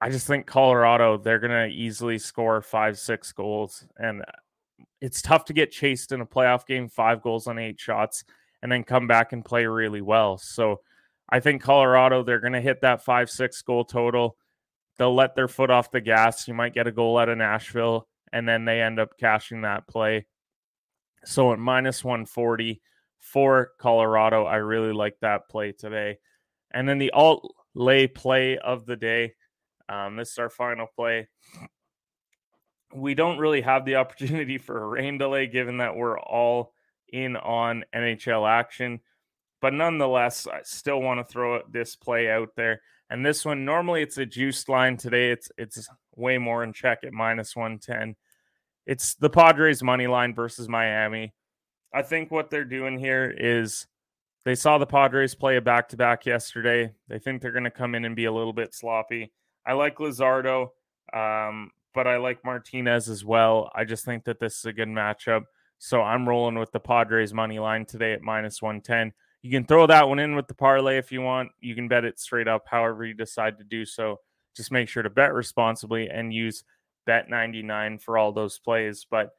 I 0.00 0.10
just 0.10 0.26
think 0.26 0.46
Colorado, 0.46 1.16
they're 1.16 1.38
going 1.38 1.70
to 1.70 1.74
easily 1.74 2.18
score 2.18 2.60
five, 2.62 2.98
six 2.98 3.32
goals. 3.32 3.84
And 3.96 4.22
uh, 4.22 4.32
it's 5.00 5.22
tough 5.22 5.44
to 5.46 5.52
get 5.52 5.70
chased 5.70 6.12
in 6.12 6.20
a 6.20 6.26
playoff 6.26 6.66
game, 6.66 6.88
five 6.88 7.22
goals 7.22 7.46
on 7.46 7.58
eight 7.58 7.80
shots, 7.80 8.24
and 8.62 8.70
then 8.70 8.84
come 8.84 9.06
back 9.06 9.32
and 9.32 9.44
play 9.44 9.66
really 9.66 10.00
well. 10.00 10.38
So 10.38 10.80
I 11.28 11.40
think 11.40 11.62
Colorado, 11.62 12.22
they're 12.22 12.40
going 12.40 12.52
to 12.54 12.60
hit 12.60 12.80
that 12.80 13.04
five, 13.04 13.30
six 13.30 13.60
goal 13.62 13.84
total. 13.84 14.36
They'll 14.98 15.14
let 15.14 15.36
their 15.36 15.48
foot 15.48 15.70
off 15.70 15.90
the 15.90 16.00
gas. 16.00 16.48
You 16.48 16.54
might 16.54 16.74
get 16.74 16.86
a 16.86 16.92
goal 16.92 17.18
out 17.18 17.28
of 17.28 17.38
Nashville, 17.38 18.08
and 18.32 18.48
then 18.48 18.64
they 18.64 18.80
end 18.80 18.98
up 18.98 19.16
cashing 19.18 19.62
that 19.62 19.86
play. 19.86 20.26
So 21.28 21.52
at 21.52 21.58
minus 21.58 22.02
140 22.02 22.80
for 23.18 23.72
Colorado, 23.78 24.46
I 24.46 24.56
really 24.56 24.94
like 24.94 25.18
that 25.20 25.46
play 25.50 25.72
today. 25.72 26.16
And 26.70 26.88
then 26.88 26.96
the 26.96 27.10
alt 27.10 27.54
lay 27.74 28.06
play 28.06 28.56
of 28.56 28.86
the 28.86 28.96
day. 28.96 29.34
Um, 29.90 30.16
this 30.16 30.30
is 30.30 30.38
our 30.38 30.48
final 30.48 30.86
play. 30.96 31.28
We 32.94 33.14
don't 33.14 33.36
really 33.36 33.60
have 33.60 33.84
the 33.84 33.96
opportunity 34.02 34.56
for 34.56 34.82
a 34.82 34.86
rain 34.86 35.18
delay 35.18 35.46
given 35.48 35.76
that 35.76 35.94
we're 35.94 36.18
all 36.18 36.72
in 37.12 37.36
on 37.36 37.84
NHL 37.94 38.48
action. 38.48 39.00
But 39.60 39.74
nonetheless, 39.74 40.46
I 40.46 40.62
still 40.62 41.02
want 41.02 41.20
to 41.20 41.30
throw 41.30 41.60
this 41.70 41.94
play 41.94 42.30
out 42.30 42.56
there. 42.56 42.80
And 43.10 43.24
this 43.24 43.44
one, 43.44 43.66
normally 43.66 44.00
it's 44.00 44.16
a 44.16 44.24
juiced 44.24 44.70
line. 44.70 44.96
Today, 44.96 45.30
it's 45.30 45.50
it's 45.58 45.90
way 46.16 46.38
more 46.38 46.64
in 46.64 46.72
check 46.72 47.00
at 47.04 47.12
minus 47.12 47.54
110. 47.54 48.16
It's 48.88 49.16
the 49.16 49.28
Padres 49.28 49.82
money 49.82 50.06
line 50.06 50.34
versus 50.34 50.66
Miami. 50.66 51.34
I 51.92 52.00
think 52.00 52.30
what 52.30 52.48
they're 52.48 52.64
doing 52.64 52.98
here 52.98 53.34
is 53.38 53.86
they 54.46 54.54
saw 54.54 54.78
the 54.78 54.86
Padres 54.86 55.34
play 55.34 55.58
a 55.58 55.60
back 55.60 55.90
to 55.90 55.96
back 55.98 56.24
yesterday. 56.24 56.94
They 57.06 57.18
think 57.18 57.42
they're 57.42 57.52
going 57.52 57.64
to 57.64 57.70
come 57.70 57.94
in 57.94 58.06
and 58.06 58.16
be 58.16 58.24
a 58.24 58.32
little 58.32 58.54
bit 58.54 58.74
sloppy. 58.74 59.30
I 59.66 59.74
like 59.74 59.98
Luzardo, 59.98 60.70
um, 61.12 61.70
but 61.92 62.06
I 62.06 62.16
like 62.16 62.42
Martinez 62.46 63.10
as 63.10 63.26
well. 63.26 63.70
I 63.74 63.84
just 63.84 64.06
think 64.06 64.24
that 64.24 64.40
this 64.40 64.56
is 64.56 64.64
a 64.64 64.72
good 64.72 64.88
matchup. 64.88 65.42
So 65.76 66.00
I'm 66.00 66.26
rolling 66.26 66.58
with 66.58 66.72
the 66.72 66.80
Padres 66.80 67.34
money 67.34 67.58
line 67.58 67.84
today 67.84 68.14
at 68.14 68.22
minus 68.22 68.62
110. 68.62 69.12
You 69.42 69.50
can 69.50 69.66
throw 69.66 69.86
that 69.86 70.08
one 70.08 70.18
in 70.18 70.34
with 70.34 70.48
the 70.48 70.54
parlay 70.54 70.96
if 70.96 71.12
you 71.12 71.20
want. 71.20 71.50
You 71.60 71.74
can 71.74 71.88
bet 71.88 72.06
it 72.06 72.18
straight 72.18 72.48
up, 72.48 72.64
however 72.66 73.04
you 73.04 73.12
decide 73.12 73.58
to 73.58 73.64
do 73.64 73.84
so. 73.84 74.20
Just 74.56 74.72
make 74.72 74.88
sure 74.88 75.02
to 75.02 75.10
bet 75.10 75.34
responsibly 75.34 76.08
and 76.08 76.32
use 76.32 76.64
Bet99 77.08 78.00
for 78.02 78.18
all 78.18 78.32
those 78.32 78.58
plays. 78.58 79.06
But 79.10 79.30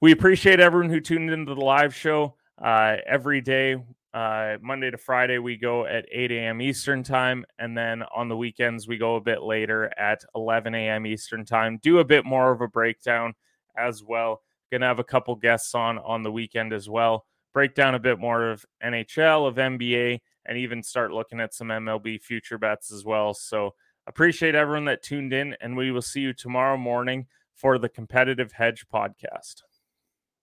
we 0.00 0.12
appreciate 0.12 0.60
everyone 0.60 0.90
who 0.90 1.00
tuned 1.00 1.30
into 1.30 1.54
the 1.54 1.60
live 1.60 1.94
show 1.94 2.36
uh, 2.62 2.96
every 3.06 3.40
day. 3.40 3.76
Uh, 4.14 4.56
Monday 4.60 4.90
to 4.90 4.98
Friday, 4.98 5.38
we 5.38 5.56
go 5.56 5.86
at 5.86 6.06
8 6.10 6.32
a.m. 6.32 6.60
Eastern 6.60 7.02
time. 7.02 7.44
And 7.58 7.76
then 7.76 8.02
on 8.14 8.28
the 8.28 8.36
weekends, 8.36 8.88
we 8.88 8.98
go 8.98 9.16
a 9.16 9.20
bit 9.20 9.42
later 9.42 9.92
at 9.98 10.24
11 10.34 10.74
a.m. 10.74 11.06
Eastern 11.06 11.44
time. 11.44 11.78
Do 11.82 11.98
a 11.98 12.04
bit 12.04 12.24
more 12.24 12.50
of 12.50 12.60
a 12.60 12.68
breakdown 12.68 13.34
as 13.76 14.02
well. 14.02 14.42
Gonna 14.70 14.86
have 14.86 14.98
a 14.98 15.04
couple 15.04 15.34
guests 15.36 15.74
on 15.74 15.98
on 15.98 16.22
the 16.22 16.32
weekend 16.32 16.72
as 16.72 16.88
well 16.88 17.26
break 17.52 17.74
down 17.74 17.94
a 17.94 17.98
bit 17.98 18.18
more 18.18 18.50
of 18.50 18.64
NHL, 18.84 19.46
of 19.46 19.56
NBA, 19.56 20.20
and 20.46 20.58
even 20.58 20.82
start 20.82 21.12
looking 21.12 21.40
at 21.40 21.54
some 21.54 21.68
MLB 21.68 22.20
future 22.20 22.58
bets 22.58 22.92
as 22.92 23.04
well. 23.04 23.34
So 23.34 23.74
appreciate 24.06 24.54
everyone 24.54 24.84
that 24.86 25.02
tuned 25.02 25.32
in, 25.32 25.56
and 25.60 25.76
we 25.76 25.90
will 25.90 26.02
see 26.02 26.20
you 26.20 26.32
tomorrow 26.32 26.76
morning 26.76 27.26
for 27.54 27.78
the 27.78 27.88
Competitive 27.88 28.52
Hedge 28.52 28.86
podcast. 28.92 29.62